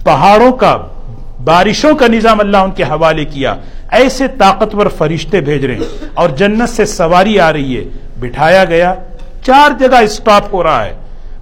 پہاڑوں 0.04 0.52
کا 0.52 0.78
بارشوں 1.44 1.94
کا 1.94 2.06
نظام 2.06 2.40
اللہ 2.40 2.56
ان 2.56 2.70
کے 2.70 2.82
حوالے 2.82 3.24
کیا، 3.24 3.54
ایسے 3.90 4.28
طاقتور 4.28 4.86
فرشتے 4.86 5.40
بھیج 5.40 5.64
رہے 5.64 5.74
ہیں۔ 5.74 6.06
اور 6.14 6.28
جنت 6.28 6.68
سے 6.68 6.84
سواری 6.84 7.40
آ 7.40 7.52
رہی 7.52 7.76
ہے۔ 7.76 7.84
بٹھایا 8.20 8.64
گیا۔ 8.64 8.94
چار 9.42 9.70
جگہ 9.78 9.96
اسٹاپ 9.96 10.54
ہو 10.54 10.62
رہا 10.62 10.84
ہے۔ 10.84 10.92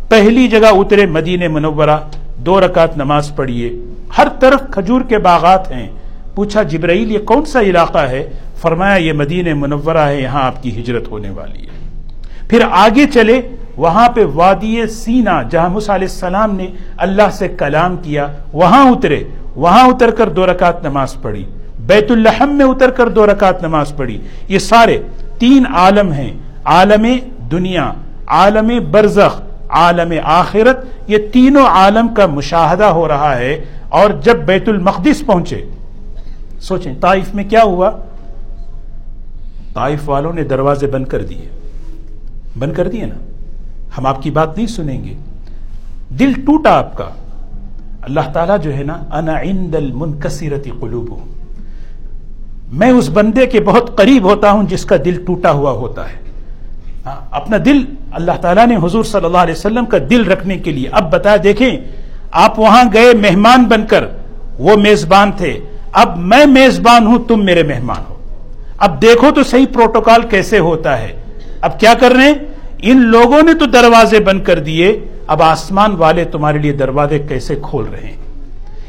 پہلی 0.09 0.49
جگہ 0.49 0.67
اترے 0.67 1.07
مدین 1.07 1.53
منورہ۔ 1.53 1.97
دو 2.37 2.61
رکعت 2.61 2.97
نماز 2.97 3.33
پڑھیے۔ 3.37 3.73
ہر 4.19 4.29
طرف 4.41 4.61
کھجور 4.71 5.01
کے 5.01 5.19
باغات 5.19 5.73
ہیں۔ 5.73 5.89
پوچھا 6.35 6.63
جبرائیل 6.63 7.11
یہ 7.11 7.19
کون 7.19 7.45
سا 7.45 7.61
علاقہ 7.61 7.99
ہے؟ 7.99 8.29
فرمایا 8.59 8.97
یہ 8.97 9.13
مدین 9.13 9.61
منورہ 9.61 9.99
ہے، 9.99 10.21
یہاں 10.21 10.43
آپ 10.43 10.63
کی 10.63 10.81
ہجرت 10.81 11.09
ہونے 11.09 11.31
والی 11.31 11.63
ہے۔ 11.63 12.01
پھر 12.49 12.61
آگے 12.71 13.07
چلے، 13.07 13.43
وہاں 13.77 14.09
پہ 14.09 14.25
وادی 14.25 14.87
سینا، 14.87 15.43
جہاں 15.43 15.67
علیہ 15.67 15.89
السلام 15.89 16.57
نے 16.57 16.67
اللہ 16.97 17.31
سے 17.33 17.49
کلام 17.49 17.97
کیا، 17.97 18.27
وہاں 18.53 18.91
اترے۔ 18.91 19.25
وہاں 19.57 19.89
اتر 19.89 20.11
کر 20.11 20.29
دو 20.29 20.47
رکعت 20.47 20.87
نماز 20.87 21.15
پڑھی۔ 21.23 21.45
بیت 21.81 22.11
الحم 22.11 22.57
میں 22.57 22.65
اتر 22.65 22.91
کر 22.91 23.09
دو 23.09 23.27
رکعت 23.27 23.63
نماز 23.63 23.97
پڑھی۔ 23.97 24.19
یہ 24.49 24.59
سارے 24.59 25.03
تین 25.39 25.67
عالم 25.75 26.13
ہیں۔ 26.13 26.33
عالم 26.65 27.07
دنیا، 27.51 27.93
عالم 28.27 28.71
برزخ، 28.91 29.43
عالم 29.69 30.13
آخرت۔ 30.25 30.85
یہ 31.07 31.19
تینوں 31.33 31.67
عالم 31.67 32.09
کا 32.09 32.27
مشاہدہ 32.27 32.85
ہو 32.85 33.09
رہا 33.09 33.37
ہے۔ 33.37 33.65
اور 33.89 34.11
جب 34.11 34.37
بیت 34.37 34.69
المقدس 34.69 35.27
پہنچے، 35.27 35.65
سوچیں، 36.61 36.95
طائف 37.01 37.35
میں 37.35 37.45
کیا 37.45 37.63
ہوا؟ 37.63 37.91
طائف 39.75 40.09
والوں 40.09 40.33
نے 40.33 40.45
دروازے 40.45 40.87
بند 40.87 41.05
کر 41.05 41.23
دیے۔ 41.23 41.49
بند 42.59 42.73
کر 42.73 42.89
دیے 42.89 43.07
نا۔ 43.07 43.15
ہم 43.99 44.07
آپ 44.07 44.23
کی 44.23 44.31
بات 44.31 44.57
نہیں 44.57 44.67
سنیں 44.67 45.05
گے۔ 45.05 45.15
دل 46.19 46.33
ٹوٹا 46.33 46.79
آپ 46.79 46.97
کا۔ 46.97 47.05
اللہ 48.03 48.21
تعالیٰ 48.33 48.61
جو 48.61 48.75
ہے 48.75 48.83
نا، 48.83 49.03
انا 49.13 49.41
عند 49.41 49.75
المنکسرتی 49.75 50.71
قلوب 50.81 51.15
میں 52.73 52.91
اس 52.91 53.09
بندے 53.09 53.47
کے 53.47 53.61
بہت 53.61 53.97
قریب 53.97 54.25
ہوتا 54.25 54.51
ہوں 54.51 54.63
جس 54.63 54.85
کا 54.85 54.97
دل 55.05 55.25
ٹوٹا 55.27 55.51
ہوا 55.51 55.71
ہوتا 55.71 56.09
ہے۔ 56.09 56.19
ہاں، 57.07 57.17
اپنا 57.31 57.57
دل 57.65 57.85
اللہ 58.11 58.33
تعالیٰ 58.41 58.67
نے 58.67 58.77
حضور 58.77 59.05
صلی 59.05 59.25
اللہ 59.25 59.39
علیہ 59.39 59.55
وسلم 59.55 59.87
کا 59.87 59.99
دل 60.11 60.25
رکھنے 60.25 60.57
کے 60.57 60.73
لیے۔ 60.73 60.89
اب 60.89 61.13
بتا، 61.13 61.37
دیکھیں، 61.43 61.77
آپ 62.33 62.59
وہاں 62.59 62.85
گئے 62.93 63.13
مہمان 63.15 63.65
بن 63.65 63.87
کر۔ 63.87 64.05
وہ 64.59 64.77
میزبان 64.77 65.33
تھے۔ 65.37 65.61
اب 65.93 66.19
میں 66.19 66.47
میزبان 66.47 67.07
ہوں، 67.07 67.19
تم 67.19 67.45
میرے 67.45 67.63
مہمان 67.63 68.03
ہو۔ 68.09 68.18
اب 68.79 69.03
دیکھو 69.03 69.31
تو 69.35 69.43
صحیح 69.43 69.67
پروٹوکال 69.73 70.23
کیسے 70.23 70.59
ہوتا 70.59 71.03
ہے۔ 71.03 71.21
اب 71.61 71.81
کیا 71.81 71.95
کر 71.95 72.13
رہے 72.13 72.23
ہیں؟ 72.23 72.35
ان 72.83 73.01
لوگوں 73.01 73.43
نے 73.43 73.55
تو 73.55 73.65
دروازے 73.65 74.21
بند 74.21 74.45
کر 74.45 74.59
دیے۔ 74.59 75.01
اب 75.27 75.43
آسمان 75.43 75.97
والے 75.97 76.25
تمہارے 76.25 76.59
لیے 76.59 76.73
دروازے 76.73 77.19
کیسے 77.19 77.57
کھول 77.63 77.85
رہے 77.93 78.07
ہیں؟ 78.07 78.17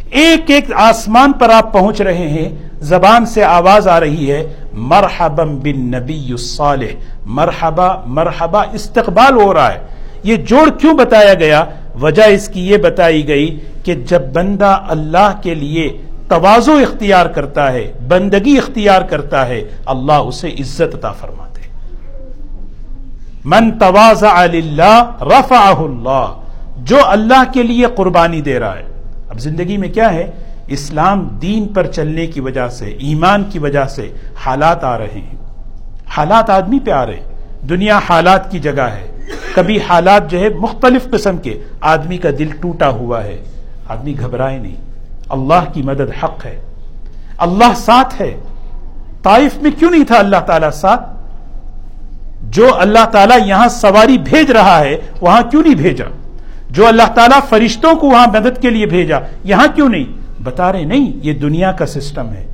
ایک 0.10 0.50
ایک 0.50 0.74
آسمان 0.74 1.32
پر 1.32 1.50
آپ 1.50 1.74
پہنچ 1.74 2.02
رہے 2.02 2.28
ہیں۔ 2.28 2.50
زبان 2.80 3.26
سے 3.26 3.44
آواز 3.44 3.88
آ 3.88 4.00
رہی 4.00 4.32
ہے۔ 4.32 4.54
مرحبا 4.74 5.44
بن 5.44 5.80
نبی 5.80 6.28
الصالح۔ 6.30 7.20
مرحبا 7.26 7.96
مرحبا، 8.06 8.64
استقبال 8.74 9.42
ہو 9.42 9.54
رہا 9.54 9.74
ہے۔ 9.74 9.80
یہ 10.24 10.36
جوڑ 10.36 10.70
کیوں 10.70 10.94
بتایا 10.94 11.34
گیا؟ 11.34 11.66
وجہ 12.02 12.24
اس 12.24 12.48
کی 12.48 12.70
یہ 12.70 12.78
بتائی 12.78 13.28
گئی 13.28 13.60
کہ 13.84 13.96
جب 13.96 14.22
بندہ 14.34 14.78
اللہ 14.88 15.32
کے 15.44 15.56
لیے 15.56 15.98
توازو 16.30 16.74
اختیار 16.74 17.26
کرتا 17.26 17.74
ہے، 17.74 17.92
بندگی 18.08 18.58
اختیار 18.58 19.02
کرتا 19.02 19.48
ہے، 19.48 19.64
اللہ 19.86 20.14
اسے 20.14 20.50
عزت 20.50 20.82
عطا 20.82 21.12
فرماتے 21.12 21.50
من 23.46 23.72
تواز 23.72 24.24
اللہ 24.24 25.12
رفع 25.22 25.74
اللہ، 25.80 26.34
جو 26.78 26.98
اللہ 27.06 27.44
کے 27.54 27.64
لیے 27.64 27.86
قربانی 27.96 28.42
دے 28.42 28.60
رہا 28.60 28.78
ہے۔ 28.78 28.84
اب 29.30 29.40
زندگی 29.40 29.78
میں 29.78 29.90
کیا 29.90 30.14
ہے؟ 30.14 30.32
اسلام 30.68 31.28
دین 31.42 31.68
پر 31.68 31.88
چلنے 31.88 32.28
کی 32.28 32.40
وجہ 32.40 32.68
سے، 32.68 32.86
ایمان 32.86 33.44
کی 33.44 33.60
وجہ 33.60 33.86
سے 33.86 34.14
حالات 34.46 34.84
آ 34.84 34.98
رہے 34.98 35.12
ہیں۔ 35.16 35.36
حالات 36.08 36.50
آدمی 36.50 36.80
پہ 36.80 36.92
آ 36.92 37.06
رہے 37.06 37.14
ہیں۔ 37.14 37.24
دنیا 37.70 38.00
حالات 38.10 38.52
کی 38.52 38.60
جگہ 38.60 38.82
ہے۔ 38.82 39.08
کبھی 39.56 39.80
حالات 39.90 40.32
جو 40.32 40.40
ہے 40.40 40.50
مختلف 40.50 41.10
قسم 41.12 41.38
کے، 41.38 41.60
آدمی 41.82 42.18
کا 42.18 42.30
دل 42.40 42.50
ٹوٹا 42.62 42.90
ہوا 42.90 43.24
ہے۔ 43.24 43.38
آدمی 43.88 44.16
گھبرائے 44.20 44.58
نہیں۔ 44.58 44.89
اللہ 45.30 45.74
کی 45.74 45.82
مدد 45.82 46.24
حق 46.24 46.46
ہے۔ 46.46 46.62
اللہ 47.38 47.74
ساتھ 47.76 48.22
ہے۔ 48.22 48.38
طائف 49.24 49.58
میں 49.62 49.72
کیوں 49.80 49.92
نہیں 49.92 50.04
تھا 50.04 50.16
اللہ 50.16 50.38
تعالیٰ 50.38 50.72
ساتھ؟ 50.72 51.02
جو 52.44 52.76
اللہ 52.80 53.06
تعالیٰ 53.06 53.38
یہاں 53.46 53.68
سواری 53.68 54.18
بھیج 54.18 54.52
رہا 54.52 54.80
ہے، 54.80 54.98
وہاں 55.22 55.42
کیوں 55.42 55.64
نہیں 55.64 55.76
بھیجا؟ 55.76 56.06
جو 56.70 56.88
اللہ 56.88 57.14
تعالیٰ 57.16 57.40
فرشتوں 57.50 57.96
کو 57.96 58.08
وہاں 58.08 58.28
مدد 58.28 58.62
کے 58.62 58.70
لیے 58.70 58.86
بھیجا، 58.86 59.20
یہاں 59.44 59.68
کیوں 59.76 59.90
نہیں؟ 59.90 60.06
بتا 60.44 60.72
رہے 60.72 60.84
نہیں، 60.84 61.12
یہ 61.22 61.34
دنیا 61.34 61.72
کا 61.72 61.86
سسٹم 61.86 62.30
ہے۔ 62.30 62.48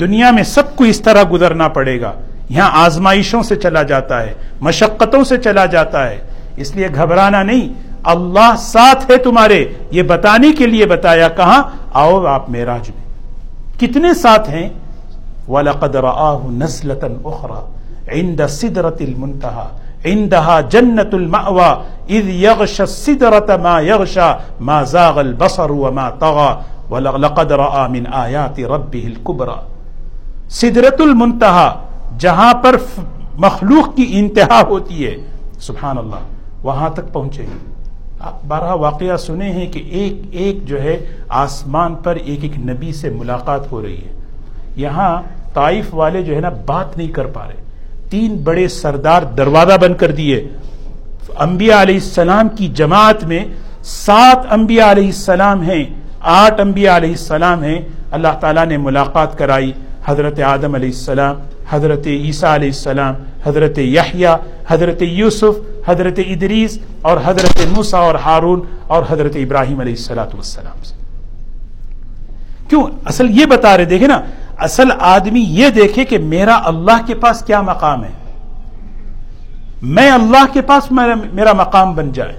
دنیا 0.00 0.30
میں 0.30 0.42
سب 0.42 0.76
کو 0.76 0.84
اس 0.84 1.00
طرح 1.00 1.22
گزرنا 1.32 1.68
پڑے 1.68 2.00
گا۔ 2.00 2.12
یہاں 2.48 2.70
آزمائشوں 2.84 3.42
سے 3.42 3.56
چلا 3.56 3.82
جاتا 3.82 4.22
ہے، 4.22 4.34
مشقتوں 4.60 5.24
سے 5.24 5.38
چلا 5.38 5.66
جاتا 5.66 6.10
ہے۔ 6.10 6.18
اس 6.56 6.76
لیے 6.76 6.88
گھبرانا 6.94 7.42
نہیں۔ 7.42 7.68
اللہ 8.04 8.54
ساتھ 8.58 9.10
ہے 9.10 9.16
تمہارے۔ 9.16 9.64
یہ 9.90 10.02
بتانے 10.02 10.52
کے 10.52 10.66
لیے 10.66 10.86
بتایا 10.86 11.28
کہاں؟ 11.28 11.62
آؤ 11.98 12.26
آپ 12.26 12.50
میراج 12.50 12.90
میں۔ 12.90 13.08
کتنے 13.80 14.14
ساتھ 14.14 14.50
ہیں؟ 14.50 14.68
وَلَقَدْ 15.48 15.96
رَآهُ 15.96 16.50
نَسْلَةً 16.50 17.14
أُخْرَى 17.24 17.60
عِنْدَ 18.20 18.46
سِدْرَةِ 18.48 19.06
الْمُنْتَهَى 19.06 19.66
عِنْدَهَا 20.04 20.60
جَنَّةُ 20.60 21.08
الْمَأْوَى 21.12 21.70
إِذْ 22.06 22.28
يَغْشَ 22.28 22.82
السِّدْرَةَ 22.82 23.60
مَا 23.62 23.80
يَغْشَى 23.80 24.32
مَا 24.60 24.82
زَاغَ 24.82 25.18
الْبَصَرُ 25.18 25.70
وَمَا 25.70 26.10
طَغَى 26.10 26.60
وَلَقَدْ 26.90 27.52
رَآ 27.52 27.86
مِنْ 27.86 28.06
آيَاتِ 28.12 28.64
رَبِّهِ 28.64 29.06
الْكُبْرَى۔ 29.06 29.60
سدرت 30.48 31.00
المنتہا 31.00 31.84
جہاں 32.18 32.54
پر 32.54 32.76
مخلوق 33.38 33.96
کی 33.96 34.06
انتہا 34.10 34.62
ہوتی 34.68 35.06
ہے۔ 35.06 35.16
سبحان 35.60 35.98
اللہ، 35.98 36.20
وہاں 36.62 36.90
تک 36.90 37.12
پہنچے 37.12 37.42
آپ 37.42 37.77
بارہ 38.46 38.74
واقعہ 38.74 39.16
سنے 39.16 39.52
ہیں 39.52 39.66
کہ 39.66 39.82
ایک 39.90 40.12
ایک 40.30 40.66
جو 40.66 40.82
ہے 40.82 41.06
آسمان 41.28 41.94
پر 41.94 42.16
ایک 42.16 42.38
ایک 42.42 42.58
نبی 42.58 42.92
سے 42.92 43.10
ملاقات 43.10 43.72
ہو 43.72 43.82
رہی 43.82 43.96
ہے۔ 43.96 44.12
یہاں 44.76 45.22
طائف 45.54 45.94
والے 45.94 46.22
جو 46.22 46.34
ہے 46.34 46.40
نا 46.40 46.50
بات 46.66 46.98
نہیں 46.98 47.08
کر 47.08 47.26
پا 47.26 47.46
رہے۔ 47.46 47.62
تین 48.10 48.36
بڑے 48.36 48.68
سردار 48.68 49.22
دروازہ 49.22 49.76
بند 49.80 49.94
کر 49.94 50.10
دیے۔ 50.10 50.48
انبیاء 51.38 51.82
علیہ 51.82 51.94
السلام 51.94 52.48
کی 52.48 52.68
جماعت 52.68 53.24
میں 53.24 53.44
سات 53.82 54.46
انبیاء 54.50 54.90
علیہ 54.90 55.06
السلام 55.06 55.62
ہیں، 55.62 55.84
آٹھ 56.20 56.60
انبیاء 56.60 56.96
علیہ 56.96 57.10
السلام 57.10 57.62
ہیں۔ 57.62 57.78
اللہ 58.10 58.38
تعالیٰ 58.40 58.66
نے 58.66 58.76
ملاقات 58.76 59.38
کرائی۔ 59.38 59.72
حضرت 60.08 60.40
آدم 60.40 60.74
علیہ 60.74 60.88
السلام، 60.88 61.36
حضرت 61.70 62.06
عیسیٰ 62.06 62.54
علیہ 62.54 62.68
السلام، 62.68 63.14
حضرت 63.44 63.78
یحییٰ 63.78 64.36
حضرت 64.68 65.02
یوسف، 65.02 65.88
حضرت 65.88 66.18
ادریس 66.18 66.78
اور 67.02 67.16
حضرت 67.24 67.60
موسا 67.76 67.98
اور 67.98 68.14
ہارون 68.14 68.60
اور 68.86 69.02
حضرت 69.08 69.32
ابراہیم 69.36 69.80
علیہ 69.80 69.92
السلاۃ 69.92 70.34
والسلام 70.34 70.82
سے۔ 70.82 70.94
کیوں؟ 72.68 72.82
اصل 73.04 73.40
یہ 73.40 73.46
بتا 73.46 73.76
رہے 73.76 73.84
دیکھے 73.84 74.06
نا، 74.06 74.20
اصل 74.58 74.88
آدمی 74.98 75.40
یہ 75.40 75.68
دیکھے 75.68 76.04
کہ 76.04 76.18
میرا 76.18 76.60
اللہ 76.64 77.06
کے 77.06 77.14
پاس 77.14 77.42
کیا 77.46 77.60
مقام 77.60 78.04
ہے۔ 78.04 78.10
میں 79.82 80.10
اللہ 80.10 80.44
کے 80.52 80.62
پاس 80.62 80.90
میرا 81.32 81.52
مقام 81.52 81.94
بن 81.94 82.12
جائے۔ 82.12 82.38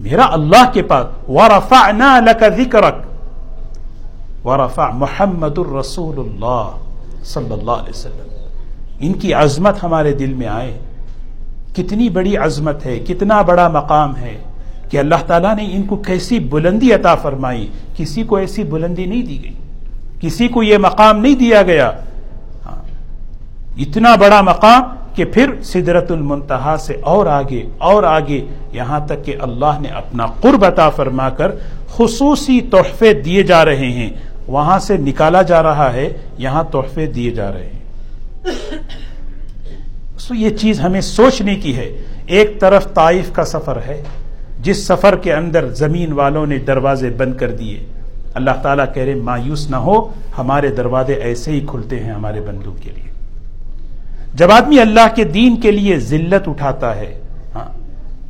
میرا 0.00 0.26
اللہ 0.30 0.70
کے 0.72 0.82
پاس۔ 0.82 1.30
وَرَفَعْنَا 1.30 2.20
لَكَ 2.20 2.44
ذِكْرَكَ۔ 2.56 3.09
وَرَفَعْ 4.44 4.94
محمد 4.94 5.58
الرسول 5.58 6.18
اللہ 6.18 6.70
صلی 7.24 7.52
اللہ 7.52 7.70
علیہ 7.70 7.90
وسلم۔ 7.90 8.30
ان 9.00 9.12
کی 9.12 9.34
عظمت 9.34 9.84
ہمارے 9.84 10.12
دل 10.12 10.34
میں 10.34 10.46
آئے۔ 10.46 10.78
کتنی 11.76 12.08
بڑی 12.08 12.36
عظمت 12.36 12.86
ہے، 12.86 12.98
کتنا 12.98 13.42
بڑا 13.42 13.68
مقام 13.68 14.16
ہے 14.16 14.38
کہ 14.90 14.98
اللہ 14.98 15.14
تعالیٰ 15.26 15.56
نے 15.56 15.68
ان 15.72 15.82
کو 15.82 15.96
کیسی 15.96 16.38
بلندی 16.38 16.92
عطا 16.92 17.14
فرمائی۔ 17.14 17.68
کسی 17.96 18.22
کو 18.22 18.36
ایسی 18.36 18.64
بلندی 18.64 19.06
نہیں 19.06 19.22
دی 19.22 19.42
گئی۔ 19.42 19.54
کسی 20.20 20.48
کو 20.48 20.62
یہ 20.62 20.78
مقام 20.78 21.18
نہیں 21.18 21.34
دیا 21.34 21.62
گیا۔ 21.62 21.90
ہاں۔ 22.66 22.82
اتنا 23.76 24.14
بڑا 24.14 24.40
مقام 24.40 24.82
کہ 25.14 25.24
پھر 25.24 25.54
سدرت 25.62 26.10
المنتہا 26.10 26.76
سے 26.80 26.96
اور 27.02 27.26
آگے 27.26 27.66
اور 27.78 28.02
آگے 28.02 28.44
یہاں 28.72 29.00
تک 29.06 29.24
کہ 29.24 29.36
اللہ 29.40 29.78
نے 29.80 29.88
اپنا 29.88 30.26
قرب 30.26 30.64
عطا 30.64 30.90
فرما 30.90 31.28
کر 31.28 31.50
خصوصی 31.88 32.60
تحفے 32.60 33.12
دیے 33.12 33.42
جا 33.42 33.64
رہے 33.64 33.92
ہیں۔ 33.92 34.10
وہاں 34.50 34.78
سے 34.78 34.96
نکالا 34.96 35.42
جا 35.42 35.62
رہا 35.62 35.92
ہے، 35.92 36.08
یہاں 36.38 36.64
تحفے 36.64 37.06
دیے 37.06 37.30
جا 37.30 37.52
رہے 37.52 37.70
ہیں۔ 37.72 37.80
سو 40.18 40.34
یہ 40.34 40.50
چیز 40.50 40.80
ہمیں 40.80 41.00
سوچنے 41.00 41.54
کی 41.54 41.76
ہے۔ 41.76 41.96
ایک 42.26 42.60
طرف 42.60 42.94
طائف 42.94 43.32
کا 43.32 43.44
سفر 43.44 43.78
ہے، 43.86 44.02
جس 44.60 44.86
سفر 44.86 45.16
کے 45.16 45.32
اندر 45.34 45.68
زمین 45.68 46.12
والوں 46.12 46.46
نے 46.46 46.58
دروازے 46.58 47.10
بند 47.10 47.34
کر 47.34 47.50
دیے۔ 47.50 47.84
اللہ 48.34 48.50
تعالیٰ 48.62 48.84
کہہ 48.94 49.02
رہے 49.02 49.14
مایوس 49.14 49.70
نہ 49.70 49.76
ہو، 49.76 50.08
ہمارے 50.38 50.68
دروازے 50.68 51.14
ایسے 51.14 51.50
ہی 51.50 51.60
کھلتے 51.66 52.00
ہیں 52.00 52.12
ہمارے 52.12 52.40
بندوں 52.40 52.74
کے 52.82 52.90
لیے۔ 52.90 53.12
جب 54.34 54.50
آدمی 54.52 54.80
اللہ 54.80 55.14
کے 55.14 55.24
دین 55.24 55.60
کے 55.60 55.70
لیے 55.70 55.98
ذلت 55.98 56.48
اٹھاتا 56.48 56.96
ہے 56.96 57.20
ہاں 57.54 57.68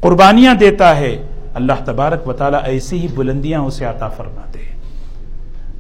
قربانیاں 0.01 0.55
دیتا 0.55 0.97
ہے، 0.97 1.23
اللہ 1.55 1.79
تبارک 1.85 2.29
و 2.29 2.33
تعالیٰ 2.33 2.61
ایسی 2.65 2.99
ہی 2.99 3.09
بلندیاں 3.15 3.61
اسے 3.61 3.85
عطا 3.85 4.09
فرماتے 4.09 4.59
ہیں۔ 4.59 4.80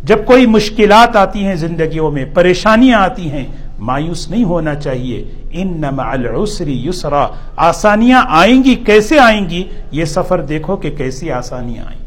جب 0.05 0.25
کوئی 0.25 0.47
مشکلات 0.47 1.17
آتی 1.17 1.47
ہیں 1.47 1.55
زندگیوں 1.55 2.11
میں، 2.11 2.25
پریشانیاں 2.35 3.01
آتی 3.01 3.31
ہیں، 3.31 3.45
مایوس 3.79 4.31
نہیں 4.31 4.45
ہونا 4.45 4.75
چاہیے۔ 4.75 5.25
ان 5.51 5.81
نما 5.81 6.11
العسری 6.11 6.87
یسرا، 6.87 7.27
آسانیاں 7.57 8.23
آئیں 8.29 8.65
گی، 8.65 8.75
کیسے 8.75 9.19
آئیں 9.19 9.51
گی؟ 9.51 9.65
یہ 9.91 10.05
سفر 10.05 10.41
دیکھو 10.41 10.77
کہ 10.77 10.91
کیسی 10.91 11.33
آسانیاں 11.33 11.85
آئیں۔ 11.85 12.01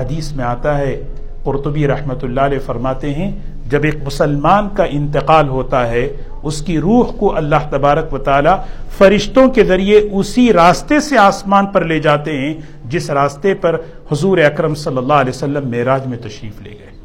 حدیث 0.00 0.32
میں 0.32 0.44
آتا 0.44 0.78
ہے، 0.78 1.02
قرطبی 1.44 1.86
رحمت 1.86 2.24
اللہ 2.24 2.40
علیہ 2.40 2.58
فرماتے 2.66 3.14
ہیں، 3.14 3.30
جب 3.66 3.80
ایک 3.84 3.96
مسلمان 4.04 4.68
کا 4.74 4.84
انتقال 4.84 5.48
ہوتا 5.48 5.88
ہے، 5.88 6.16
اس 6.42 6.62
کی 6.62 6.80
روح 6.80 7.12
کو 7.12 7.36
اللہ 7.36 7.68
تبارک 7.70 8.14
و 8.14 8.18
تعالی 8.18 8.50
فرشتوں 8.98 9.48
کے 9.48 9.64
ذریعے 9.64 10.00
اسی 10.12 10.52
راستے 10.52 11.00
سے 11.00 11.18
آسمان 11.18 11.66
پر 11.66 11.84
لے 11.84 11.98
جاتے 11.98 12.36
ہیں، 12.36 12.54
جس 12.84 13.10
راستے 13.10 13.54
پر 13.54 13.76
حضور 14.12 14.38
اکرم 14.38 14.74
صلی 14.74 14.96
اللہ 14.96 15.12
علیہ 15.12 15.32
وسلم 15.34 15.70
معراج 15.70 16.06
میں 16.06 16.18
تشریف 16.18 16.62
لے 16.62 16.70
گئے۔ 16.70 16.97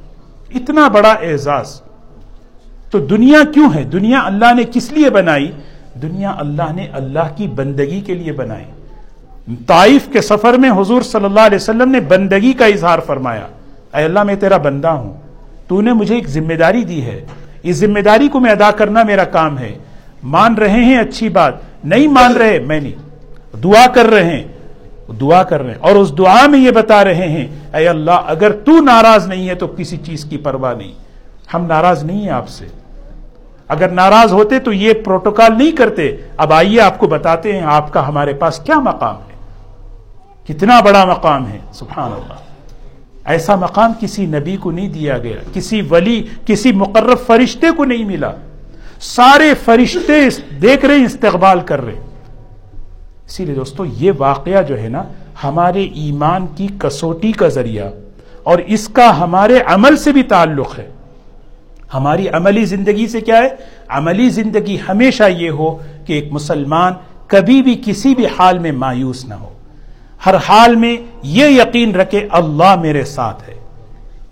اتنا 0.56 0.88
بڑا 0.88 1.12
اعزاز۔ 1.12 1.82
تو 2.92 3.00
دنیا 3.00 3.39
کیوں 3.54 3.70
ہے؟ 3.76 3.84
دنیا 3.84 4.22
اللہ 4.26 4.54
نے 4.54 4.63
کس 4.72 4.92
لیے 4.92 5.10
بنائی؟ 5.10 5.52
دنیا 6.02 6.36
اللہ 6.38 6.74
نے 6.76 6.88
اللہ 6.94 7.36
کی 7.36 7.48
بندگی 7.48 8.02
کے 8.02 8.13
لیے 8.13 8.32
بنائی۔ 8.32 8.66
طائف 9.68 10.08
کے 10.13 10.22
سفر 10.22 10.54
میں 10.54 10.72
حضور 10.72 11.02
صلی 11.02 11.26
اللہ 11.26 11.39
علیہ 11.39 11.56
وسلم 11.56 11.92
نے 11.92 12.00
بندگی 12.00 12.54
کا 12.54 12.66
اظہار 12.66 13.00
فرمایا۔ 13.00 13.48
اے 13.98 14.04
اللہ، 14.04 14.24
میں 14.24 14.36
تیرا 14.36 14.58
بندہ 14.58 14.88
ہوں۔ 14.88 15.13
تو 15.68 15.82
نے 15.82 15.94
مجھے 15.94 16.16
ایک 16.16 16.28
ذمہ 16.28 16.54
داری 16.54 16.84
دی 16.84 17.06
ہے۔ 17.06 17.26
اس 17.63 17.76
ذمہ 17.76 18.00
داری 18.00 18.28
کو 18.28 18.39
میں 18.39 18.52
ادا 18.52 18.72
کرنا 18.72 19.04
میرا 19.04 19.24
کام 19.24 19.58
ہے۔ 19.58 19.78
مان 20.24 20.56
رہے 20.56 20.86
ہیں، 20.86 20.98
اچھی 20.98 21.30
بات۔ 21.30 21.54
نہیں 21.84 22.08
مان 22.08 22.34
رہے، 22.34 22.60
میں 22.60 22.80
نہیں۔ 22.80 23.10
دعا 23.58 23.88
کر 23.88 24.06
رہے 24.06 24.24
ہیں۔ 24.24 24.44
دعا 25.22 25.44
کر 25.44 25.62
رہے 25.62 25.72
ہیں۔ 25.72 25.80
اور 25.80 25.96
اس 25.96 26.18
دعا 26.18 26.48
میں 26.48 26.60
یہ 26.60 26.72
بتا 26.72 27.04
رہے 27.04 27.28
ہیں، 27.28 27.48
اے 27.76 27.88
اللہ، 27.88 28.12
اگر 28.12 28.52
تو 28.52 28.82
ناراض 28.82 29.28
نہیں 29.28 29.50
ہے 29.50 29.56
تو 29.56 29.68
کسی 29.68 29.98
چیز 29.98 30.26
کی 30.26 30.38
پرواہ 30.38 30.74
نہیں۔ 30.74 30.92
ہم 31.54 31.66
ناراض 31.66 32.04
نہیں 32.04 32.22
ہیں 32.22 32.30
آپ 32.30 32.50
سے۔ 32.50 32.68
اگر 33.68 33.89
ناراض 33.89 34.34
ہوتے 34.34 34.60
تو 34.60 34.74
یہ 34.74 34.94
پروٹوکال 34.94 35.58
نہیں 35.58 35.72
کرتے۔ 35.72 36.16
اب 36.38 36.54
آئیے 36.54 36.82
آپ 36.82 37.00
کو 37.00 37.08
بتاتے 37.08 37.54
ہیں، 37.54 37.62
آپ 37.62 37.94
کا 37.94 38.08
ہمارے 38.08 38.34
پاس 38.34 38.60
کیا 38.60 38.80
مقام 38.80 39.16
ہے؟ 39.16 39.34
کتنا 40.48 40.80
بڑا 40.80 41.06
مقام 41.06 41.48
ہے؟ 41.48 41.58
سبحان 41.74 42.12
اللہ 42.12 42.34
ایسا 43.26 43.56
مقام 43.56 43.94
کسی 44.00 44.26
نبی 44.26 44.58
کو 44.58 44.72
نہیں 44.72 44.89
دیا 44.89 45.18
گیا، 45.18 45.38
کسی 45.54 45.82
ولی، 45.82 46.28
کسی 46.46 46.72
مقرر 46.72 47.16
فرشتے 47.16 47.68
کو 47.78 47.86
نہیں 47.86 48.06
ملا۔ 48.06 48.32
سارے 49.00 49.54
فرشتے 49.66 50.42
دیکھ 50.62 50.86
رہے 50.86 51.06
استقبال 51.06 51.60
کر 51.60 51.86
رہے 51.86 51.96
اسی 53.34 53.46
لیے 53.46 53.56
دوستو، 53.56 53.86
یہ 53.86 54.12
واقعہ 54.17 54.62
جو 54.62 54.82
ہے 54.82 54.89
نا، 54.89 55.04
ہمارے 55.43 55.84
ایمان 55.84 56.46
کی 56.56 56.67
کسوٹی 56.78 57.32
کا 57.32 57.48
ذریعہ 57.48 57.89
اور 58.43 58.58
اس 58.58 58.88
کا 58.88 59.19
ہمارے 59.19 59.60
عمل 59.65 59.98
سے 59.98 60.12
بھی 60.12 60.24
تعلق 60.24 60.80
ہے۔ 60.80 60.89
ہماری 61.93 62.28
عملی 62.28 62.65
زندگی 62.65 63.08
سے 63.08 63.22
کیا 63.22 63.38
ہے؟ 63.38 63.50
عملی 63.88 64.30
زندگی 64.30 64.78
ہمیشہ 64.89 65.24
یہ 65.24 65.50
ہو 65.50 65.78
کہ 66.06 66.13
ایک 66.13 66.28
مسلمان 66.32 66.93
کبھی 67.28 67.62
بھی 67.62 67.82
کسی 67.86 68.15
بھی 68.15 68.26
حال 68.26 68.60
میں 68.60 68.72
مایوس 68.72 69.26
نہ 69.26 69.34
ہو۔ 69.34 69.50
ہر 70.26 70.36
حال 70.36 70.76
میں 70.76 70.98
یہ 71.24 71.46
یقین 71.46 71.96
رکھے، 71.96 72.28
اللہ 72.32 72.76
میرے 72.76 73.06
ساتھ 73.06 73.50
ہے۔ 73.50 73.56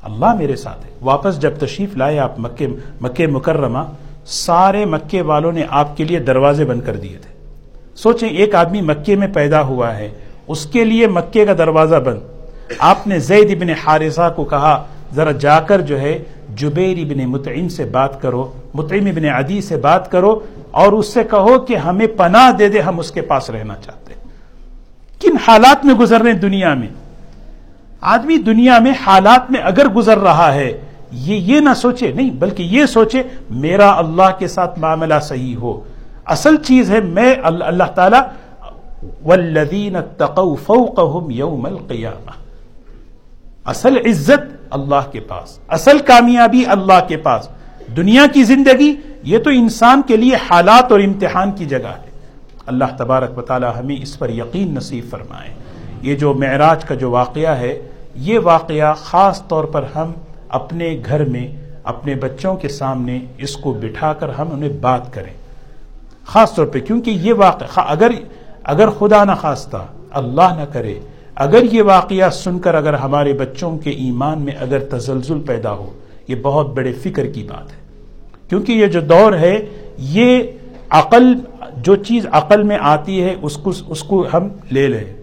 اللہ 0.04 0.34
میرے 0.34 0.56
ساتھ 0.56 0.86
ہے۔ 0.86 0.92
واپس 1.02 1.42
جب 1.42 1.52
تشریف 1.60 1.98
لائے 1.98 2.20
آپ 2.20 2.40
مکے 2.40 2.68
مکے 3.02 3.28
مکرمہ، 3.28 3.80
سارے 4.26 4.86
مکے 4.86 5.22
والوں 5.22 5.52
نے 5.52 5.64
آپ 5.70 5.98
کے 5.98 6.04
لیے 6.04 6.20
دروازے 6.20 6.66
بند 6.66 6.82
کر 6.86 6.96
دیے 6.96 7.18
تھے۔ 7.18 7.31
سوچیں 8.04 8.30
ایک 8.30 8.56
آدمی 8.56 8.82
مکے 8.82 9.16
میں 9.16 9.28
پیدا 9.34 9.62
ہوا 9.62 9.98
ہے، 9.98 10.10
اس 10.48 10.66
کے 10.66 10.84
لیے 10.84 11.08
مکے 11.08 11.46
کا 11.46 11.54
دروازہ 11.58 11.96
بند۔ 11.96 12.20
آپ 12.80 13.08
نے 13.08 13.20
زید 13.20 13.52
ابن 13.52 13.70
حارثہ 13.70 14.34
کو 14.36 14.44
کہا، 14.44 14.86
ذرا 15.16 15.32
جا 15.32 15.60
کر 15.60 15.82
جو 15.82 16.00
ہے، 16.00 16.18
جبیر 16.56 16.98
ابن 16.98 17.30
متعم 17.30 17.68
سے 17.70 17.86
بات 17.86 18.22
کرو 18.22 18.52
متعم 18.74 19.06
ابن 19.06 19.26
عدی 19.26 19.62
سے 19.62 19.78
بات 19.78 20.12
کرو 20.12 20.40
اور 20.72 20.92
اس 20.94 21.14
سے 21.14 21.24
کہو 21.24 21.60
کہ 21.60 21.76
ہمیں 21.76 22.08
پناہ 22.08 22.52
دے 22.52 22.68
دے، 22.68 22.80
ہم 22.80 23.00
اس 23.00 23.12
کے 23.12 23.22
پاس 23.22 23.50
رہنا 23.50 23.76
چاہتے 23.76 24.14
کن 25.22 25.38
حالات 25.48 25.86
میں 25.86 25.96
گزر 25.96 26.22
رہے 26.22 26.32
ہیں 26.32 26.40
دنیا 26.40 26.74
میں؟ 26.74 26.88
آدمی 28.02 28.38
دنیا 28.38 28.80
میں 28.80 28.92
حالات 29.08 29.52
میں 29.52 29.62
اگر 29.62 29.88
گزر 29.88 30.18
رہا 30.18 30.54
ہے، 30.54 30.72
یہ 31.12 31.36
یہ 31.36 31.60
نہ 31.60 31.74
سوچے، 31.76 32.12
نہیں، 32.12 32.30
بلکہ 32.30 32.64
یہ 32.64 32.86
سوچے، 32.86 33.24
میرا 33.50 33.92
اللہ 33.92 34.30
کے 34.40 34.48
ساتھ 34.48 34.80
معاملہ 34.80 35.20
صحیح 35.22 35.56
ہو۔ 35.56 35.80
اصل 36.26 36.56
چیز 36.58 36.92
ہے 36.92 37.00
میں 37.00 37.36
اللہ 37.44 37.84
تعالی 37.96 38.18
والذین 39.26 39.96
اتقوا 39.96 40.56
فوقهم 40.66 41.32
یوم 41.32 41.66
القیامہ۔ 41.66 42.32
اصل 43.66 43.98
عزت 43.98 44.68
اللہ 44.70 45.12
کے 45.12 45.20
پاس، 45.20 45.60
اصل 45.68 46.00
کامیابی 46.00 46.66
اللہ 46.66 47.08
کے 47.08 47.18
پاس۔ 47.18 47.48
دنیا 47.98 48.26
کی 48.34 48.44
زندگی 48.44 48.96
یہ 49.24 49.38
تو 49.38 49.50
انسان 49.50 50.02
کے 50.08 50.18
لیے 50.18 50.36
حالات 50.36 50.92
اور 50.92 51.00
امتحان 51.00 51.52
کی 51.52 51.66
جگہ 51.66 51.94
ہے۔ 52.02 52.10
اللہ 52.66 52.86
تبارک 52.98 53.38
و 53.38 53.42
تعالی 53.42 53.68
ہمیں 53.80 53.96
اس 54.02 54.20
پر 54.20 54.30
یقین 54.30 54.76
نصیب 54.76 55.06
فرمائے۔ 55.10 55.54
یہ 56.02 56.16
جو 56.16 56.34
معراج 56.34 56.86
کا 56.86 56.96
جو 56.96 57.12
واقعہ 57.12 57.58
ہے، 57.60 57.82
یہ 58.16 58.40
واقعہ 58.40 58.94
خاص 58.94 59.48
طور 59.48 59.64
پر 59.64 59.86
ہم 59.96 60.12
اپنے 60.50 61.02
گھر 61.06 61.26
میں، 61.26 61.48
اپنے 61.84 62.16
بچوں 62.16 62.56
کے 62.56 62.68
سامنے 62.68 63.20
اس 63.38 63.58
کو 63.58 63.74
بٹھا 63.74 64.14
کر 64.14 64.30
ہم 64.30 64.48
انہیں 64.52 64.74
بات 64.82 65.14
کریں۔ 65.14 65.34
خاص 66.32 66.56
طور 66.56 66.66
پہ، 66.66 66.80
کیونکہ 66.80 67.12
یہ 67.12 67.34
واقعہ 67.34 67.68
اگر 67.76 68.12
اگر 68.64 68.90
خدا 68.90 69.24
نہ 69.24 69.32
خواستہ، 69.42 69.78
اللہ 70.12 70.56
نہ 70.58 70.74
کرے، 70.74 71.00
اگر 71.36 71.64
یہ 71.72 71.84
واقعہ 71.84 72.30
سن 72.30 72.60
کر 72.60 72.76
اگر 72.76 72.94
ہمارے 72.94 73.34
بچوں 73.34 73.78
کے 73.78 73.90
ایمان 73.90 74.42
میں 74.42 74.54
اگر 74.60 74.80
تزلزل 74.80 75.40
پیدا 75.40 75.72
ہو، 75.72 75.94
یہ 76.28 76.36
بہت 76.42 76.68
بڑے 76.68 76.94
فکر 76.94 77.26
کی 77.26 77.44
بات 77.44 77.72
ہے۔ 77.72 77.78
کیونکہ 78.50 78.72
یہ 78.72 78.88
جو 78.88 79.02
دور 79.02 79.34
ہے، 79.34 79.66
یہ 79.98 80.44
عقل، 80.90 81.34
جو 81.78 81.96
چیز 81.96 82.26
عقل 82.32 82.64
میں 82.64 82.78
آتی 82.82 83.24
ہے، 83.24 83.36
اس 83.42 83.58
کو 83.58 83.72
اس 83.88 84.04
کو 84.04 84.26
ہم 84.34 84.48
لے 84.72 84.88
لیں۔ 84.88 85.14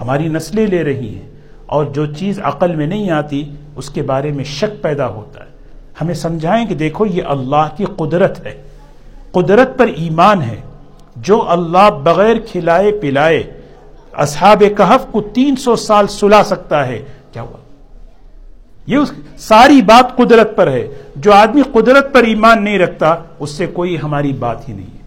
ہماری 0.00 0.28
نسلیں 0.28 0.66
لے 0.66 0.84
رہی 0.84 1.14
ہیں۔ 1.14 1.28
اور 1.66 1.84
جو 1.84 2.06
چیز 2.06 2.40
عقل 2.42 2.74
میں 2.74 2.86
نہیں 2.86 3.10
آتی، 3.10 3.50
اس 3.76 3.90
کے 3.90 4.02
بارے 4.02 4.32
میں 4.32 4.44
شک 4.44 4.82
پیدا 4.82 5.06
ہوتا 5.08 5.40
ہے۔ 5.40 5.50
ہمیں 6.00 6.14
سمجھائیں 6.14 6.66
کہ 6.66 6.74
دیکھو، 6.74 7.06
یہ 7.06 7.22
اللہ 7.22 7.68
کی 7.76 7.84
قدرت 7.96 8.46
ہے۔ 8.46 8.62
قدرت 9.32 9.78
پر 9.78 9.86
ایمان 9.86 10.42
ہے، 10.42 10.60
جو 11.16 11.50
اللہ 11.50 11.90
بغیر 11.90 12.36
کھلائے، 12.52 12.92
پلائے، 12.92 13.42
اصحاب 14.12 14.62
کہف 14.76 15.12
کو 15.12 15.20
تین 15.20 15.56
سو 15.56 15.76
سال 15.76 16.06
سلا 16.06 16.44
سکتا 16.44 16.86
ہے۔ 16.86 17.02
کیا 17.32 17.42
ہوا؟ 17.42 17.56
یہ 18.86 18.96
اس 18.96 19.12
ساری 19.36 19.82
بات 19.82 20.16
قدرت 20.16 20.56
پر 20.56 20.66
ہے۔ 20.66 20.88
جو 21.16 21.32
آدمی 21.32 21.62
قدرت 21.72 22.12
پر 22.12 22.22
ایمان 22.22 22.64
نہیں 22.64 22.78
رکھتا، 22.78 23.14
اس 23.38 23.50
سے 23.50 23.66
کوئی 23.66 23.96
ہماری 24.02 24.32
بات 24.32 24.68
ہی 24.68 24.74
نہیں 24.74 24.86
ہے۔ 24.86 25.02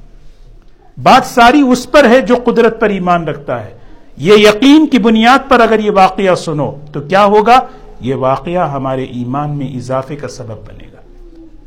بات 1.04 1.26
ساری 1.26 1.62
اس 1.62 1.92
پر 1.92 2.10
ہے 2.10 2.22
جو 2.22 2.36
قدرت 2.46 2.80
پر 2.80 2.90
ایمان 2.90 3.28
رکھتا 3.28 3.66
ہے۔ 3.66 3.78
یہ 4.18 4.34
یقین 4.34 4.88
کی 4.88 5.00
بنیاد 5.00 5.50
پر 5.50 5.60
اگر 5.60 5.80
یہ 5.80 5.92
واقعہ 5.92 6.36
سنو، 6.36 6.72
تو 6.94 7.02
کیا 7.02 7.26
ہوگا؟ 7.26 7.60
یہ 8.00 8.16
واقعہ 8.16 8.72
ہمارے 8.72 9.04
ایمان 9.04 9.58
میں 9.58 9.68
اضافے 9.68 10.16
کا 10.16 10.28
سبب 10.28 10.68
بنے 10.68 10.88
گا، 10.94 11.02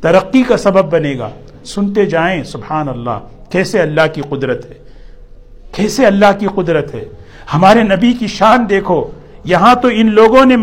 ترقی 0.01 0.43
کا 0.43 0.57
سبب 0.57 0.93
بنے 0.93 1.17
گا۔ 1.17 1.29
سنتے 1.65 2.05
جائیں، 2.05 2.43
سبحان 2.43 2.89
اللہ، 2.89 3.19
کیسے 3.49 3.81
اللہ 3.81 4.01
کی 4.13 4.21
قدرت 4.29 4.65
ہے؟ 4.65 4.73
کیسے 5.75 6.05
اللہ 6.05 6.25
کی 6.39 6.47
قدرت 6.55 6.95
ہے؟ 6.95 7.05
ہمارے 7.53 7.83
نبی 7.83 8.13
کی 8.13 8.27
شان 8.27 8.69
دیکھو، 8.69 9.07
یہاں 9.43 9.75
تو 9.75 9.87
ان 9.93 10.11
لوگوں 10.11 10.45
نے 10.45 10.55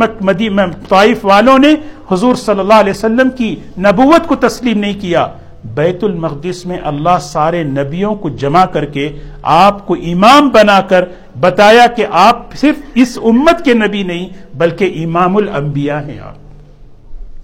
طائف 0.88 1.24
والوں 1.24 1.58
نے 1.58 1.74
حضور 2.12 2.34
صلی 2.34 2.60
اللہ 2.60 2.74
علیہ 2.74 2.90
وسلم 2.90 3.30
کی 3.30 3.56
نبوت 3.78 4.26
کو 4.26 4.34
تسلیم 4.34 4.78
نہیں 4.78 5.00
کیا۔ 5.00 5.26
بیت 5.64 6.04
المقدس 6.04 6.66
میں 6.66 6.78
اللہ 6.84 7.18
سارے 7.20 7.62
نبیوں 7.62 8.14
کو 8.14 8.28
جمع 8.28 8.64
کر 8.64 8.84
کے 8.84 9.18
آپ 9.42 9.86
کو 9.86 9.94
امام 9.94 10.48
بنا 10.48 10.80
کر 10.80 11.04
بتایا 11.40 11.86
کہ 11.86 12.06
آپ 12.10 12.54
صرف 12.54 12.76
اس 12.94 13.18
امت 13.22 13.64
کے 13.64 13.74
نبی 13.74 14.02
نہیں، 14.02 14.28
بلکہ 14.54 15.04
امام 15.04 15.36
الانبیاء 15.36 16.00
ہیں 16.00 16.18
آپ۔ 16.18 16.34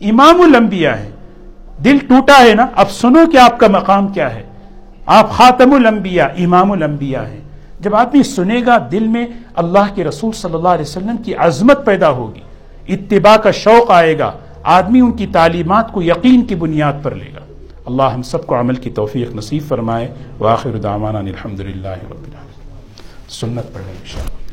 امام 0.00 0.40
الانبیاء 0.40 0.94
ہیں۔ 0.94 1.10
دل 1.84 1.98
ٹوٹا 1.98 2.44
ہے 2.44 2.54
نا، 2.54 2.66
اب 2.76 2.90
سنو 2.90 3.30
کہ 3.32 3.36
آپ 3.36 3.60
کا 3.60 3.66
مقام 3.68 4.08
کیا 4.08 4.34
ہے۔ 4.34 4.42
آپ 5.06 5.30
خاتم 5.30 5.72
الانبیاء، 5.72 6.26
امام 6.38 6.72
الانبیاء 6.72 7.22
ہیں۔ 7.22 7.40
جب 7.80 7.94
آدمی 7.94 8.22
سنے 8.22 8.60
گا، 8.66 8.88
دل 8.92 9.06
میں 9.08 9.26
اللہ 9.54 9.94
کے 9.94 10.04
رسول 10.04 10.32
صلی 10.32 10.54
اللہ 10.54 10.68
علیہ 10.68 10.84
وسلم 10.84 11.16
کی 11.16 11.34
عظمت 11.34 11.86
پیدا 11.86 12.10
ہوگی، 12.10 12.40
اتباع 12.88 13.36
کا 13.36 13.50
شوق 13.50 13.90
آئے 13.90 14.18
گا، 14.18 14.32
آدمی 14.62 15.00
ان 15.00 15.12
کی 15.12 15.26
تعلیمات 15.26 15.92
کو 15.92 16.02
یقین 16.02 16.42
کی 16.42 16.54
بنیاد 16.54 16.92
پر 17.02 17.14
لے 17.14 17.30
گا۔ 17.34 17.40
اللہ 17.86 18.02
ہم 18.02 18.22
سب 18.22 18.46
کو 18.46 18.60
عمل 18.60 18.74
کی 18.74 18.90
توفیق 18.90 19.34
نصیب 19.34 19.62
فرمائے۔ 19.68 20.14
واخر 20.38 20.70
دعوانا 20.70 21.18
الحمد 21.18 21.60
للہ 21.60 21.88
رب 21.88 22.10
العالمین۔ 22.10 22.66
سنت 23.28 23.74
پڑھنے 23.74 23.92
انشاءاللہ 23.92 24.45